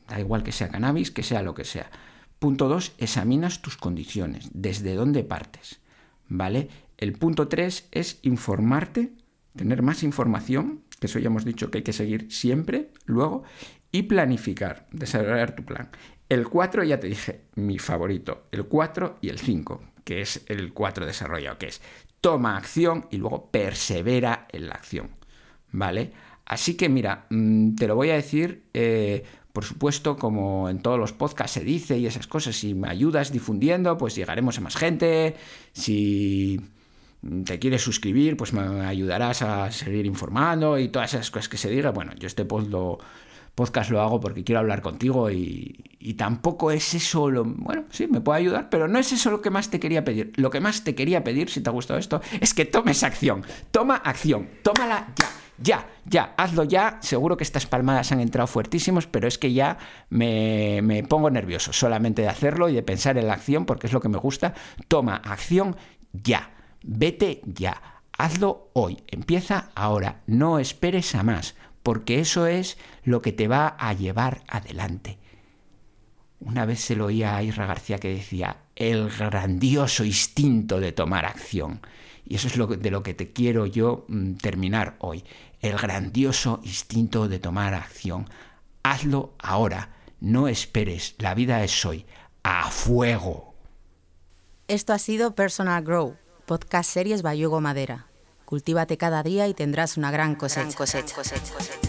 Da 0.08 0.20
igual 0.20 0.42
que 0.42 0.52
sea 0.52 0.68
cannabis, 0.68 1.10
que 1.10 1.22
sea 1.22 1.42
lo 1.42 1.54
que 1.54 1.64
sea. 1.64 1.90
Punto 2.38 2.68
2, 2.68 2.94
examinas 2.98 3.62
tus 3.62 3.76
condiciones, 3.76 4.50
desde 4.52 4.94
dónde 4.94 5.24
partes. 5.24 5.80
¿Vale? 6.28 6.68
El 6.98 7.12
punto 7.12 7.48
3 7.48 7.88
es 7.90 8.18
informarte, 8.22 9.12
tener 9.56 9.82
más 9.82 10.02
información, 10.02 10.82
que 11.00 11.06
eso 11.06 11.18
ya 11.18 11.26
hemos 11.26 11.44
dicho 11.44 11.70
que 11.70 11.78
hay 11.78 11.84
que 11.84 11.92
seguir 11.92 12.30
siempre, 12.30 12.90
luego, 13.04 13.44
y 13.92 14.02
planificar, 14.02 14.86
desarrollar 14.92 15.54
tu 15.54 15.64
plan. 15.64 15.90
El 16.28 16.48
4 16.48 16.84
ya 16.84 16.98
te 16.98 17.06
dije, 17.06 17.42
mi 17.54 17.78
favorito, 17.78 18.46
el 18.50 18.64
4 18.64 19.18
y 19.20 19.28
el 19.28 19.38
5, 19.38 19.82
que 20.04 20.20
es 20.20 20.44
el 20.46 20.72
4 20.72 21.06
desarrollado, 21.06 21.58
que 21.58 21.68
es 21.68 21.80
toma 22.20 22.56
acción 22.56 23.06
y 23.10 23.18
luego 23.18 23.50
persevera 23.50 24.48
en 24.50 24.68
la 24.68 24.74
acción. 24.74 25.10
¿Vale? 25.70 26.12
Así 26.44 26.76
que 26.76 26.88
mira, 26.88 27.26
mm, 27.30 27.74
te 27.74 27.86
lo 27.86 27.96
voy 27.96 28.10
a 28.10 28.14
decir 28.14 28.64
eh, 28.72 29.24
por 29.56 29.64
supuesto, 29.64 30.18
como 30.18 30.68
en 30.68 30.80
todos 30.80 30.98
los 30.98 31.14
podcasts 31.14 31.52
se 31.54 31.64
dice 31.64 31.96
y 31.96 32.04
esas 32.04 32.26
cosas, 32.26 32.56
si 32.56 32.74
me 32.74 32.90
ayudas 32.90 33.32
difundiendo, 33.32 33.96
pues 33.96 34.14
llegaremos 34.14 34.58
a 34.58 34.60
más 34.60 34.76
gente. 34.76 35.34
Si 35.72 36.60
te 37.42 37.58
quieres 37.58 37.80
suscribir, 37.80 38.36
pues 38.36 38.52
me 38.52 38.84
ayudarás 38.84 39.40
a 39.40 39.72
seguir 39.72 40.04
informando 40.04 40.78
y 40.78 40.88
todas 40.88 41.14
esas 41.14 41.30
cosas 41.30 41.48
que 41.48 41.56
se 41.56 41.70
diga. 41.70 41.90
Bueno, 41.92 42.12
yo 42.18 42.26
este 42.26 42.44
podcast 42.44 43.88
lo 43.88 44.02
hago 44.02 44.20
porque 44.20 44.44
quiero 44.44 44.58
hablar 44.58 44.82
contigo 44.82 45.30
y, 45.30 46.14
tampoco 46.18 46.70
es 46.70 46.92
eso 46.92 47.30
lo... 47.30 47.46
Bueno, 47.46 47.84
sí, 47.88 48.08
me 48.08 48.20
puede 48.20 48.40
ayudar, 48.40 48.68
pero 48.68 48.88
no 48.88 48.98
es 48.98 49.10
eso 49.10 49.30
lo 49.30 49.40
que 49.40 49.48
más 49.48 49.70
te 49.70 49.80
quería 49.80 50.04
pedir. 50.04 50.34
Lo 50.36 50.50
que 50.50 50.60
más 50.60 50.84
te 50.84 50.94
quería 50.94 51.24
pedir, 51.24 51.48
si 51.48 51.62
te 51.62 51.70
ha 51.70 51.72
gustado 51.72 51.98
esto, 51.98 52.20
es 52.42 52.52
que 52.52 52.66
tomes 52.66 53.02
acción. 53.02 53.42
Toma 53.70 53.96
acción. 53.96 54.50
Tómala 54.62 55.14
ya 55.16 55.45
ya, 55.58 55.88
ya, 56.04 56.34
hazlo 56.36 56.64
ya. 56.64 56.98
Seguro 57.00 57.36
que 57.36 57.44
estas 57.44 57.66
palmadas 57.66 58.12
han 58.12 58.20
entrado 58.20 58.46
fuertísimos, 58.46 59.06
pero 59.06 59.26
es 59.26 59.38
que 59.38 59.52
ya 59.52 59.78
me, 60.10 61.04
pongo 61.08 61.30
nervioso 61.30 61.72
solamente 61.72 62.22
de 62.22 62.28
hacerlo 62.28 62.68
y 62.68 62.74
de 62.74 62.82
pensar 62.82 63.16
en 63.18 63.26
la 63.26 63.34
acción 63.34 63.64
porque 63.64 63.86
es 63.86 63.92
lo 63.92 64.00
que 64.00 64.08
me 64.08 64.18
gusta. 64.18 64.54
Toma 64.88 65.16
acción 65.16 65.76
ya. 66.12 66.50
Vete 66.82 67.40
ya. 67.44 68.02
Hazlo 68.18 68.70
hoy. 68.74 69.02
Empieza 69.08 69.70
ahora. 69.74 70.22
No 70.26 70.58
esperes 70.58 71.14
a 71.14 71.22
más, 71.22 71.54
porque 71.82 72.20
eso 72.20 72.46
es 72.46 72.76
lo 73.04 73.22
que 73.22 73.32
te 73.32 73.48
va 73.48 73.76
a 73.78 73.92
llevar 73.92 74.42
adelante. 74.48 75.18
Una 76.40 76.66
vez 76.66 76.80
se 76.80 76.96
lo 76.96 77.06
oía 77.06 77.36
a 77.36 77.42
Isra 77.42 77.66
García 77.66 77.98
que 77.98 78.14
decía, 78.14 78.58
el 78.76 79.08
grandioso 79.08 80.04
instinto 80.04 80.80
de 80.80 80.92
tomar 80.92 81.24
acción. 81.24 81.80
Y 82.28 82.34
eso 82.34 82.48
es 82.48 82.82
de 82.82 82.90
lo 82.90 83.02
que 83.02 83.14
te 83.14 83.32
quiero 83.32 83.66
yo 83.66 84.04
mm, 84.08 84.34
terminar 84.34 84.96
hoy. 84.98 85.24
El 85.66 85.78
grandioso 85.78 86.60
instinto 86.62 87.26
de 87.26 87.40
tomar 87.40 87.74
acción. 87.74 88.28
Hazlo 88.84 89.34
ahora. 89.36 89.90
No 90.20 90.46
esperes. 90.46 91.16
La 91.18 91.34
vida 91.34 91.64
es 91.64 91.84
hoy. 91.84 92.06
A 92.44 92.70
fuego. 92.70 93.56
Esto 94.68 94.92
ha 94.92 95.00
sido 95.00 95.34
Personal 95.34 95.82
Grow, 95.82 96.16
podcast 96.44 96.88
series 96.88 97.22
Bayugo 97.22 97.60
Madera. 97.60 98.06
Cultívate 98.44 98.96
cada 98.96 99.24
día 99.24 99.48
y 99.48 99.54
tendrás 99.54 99.96
una 99.96 100.12
gran 100.12 100.36
cosecha. 100.36 100.62
Gran 100.62 100.72
cosecha. 100.72 101.85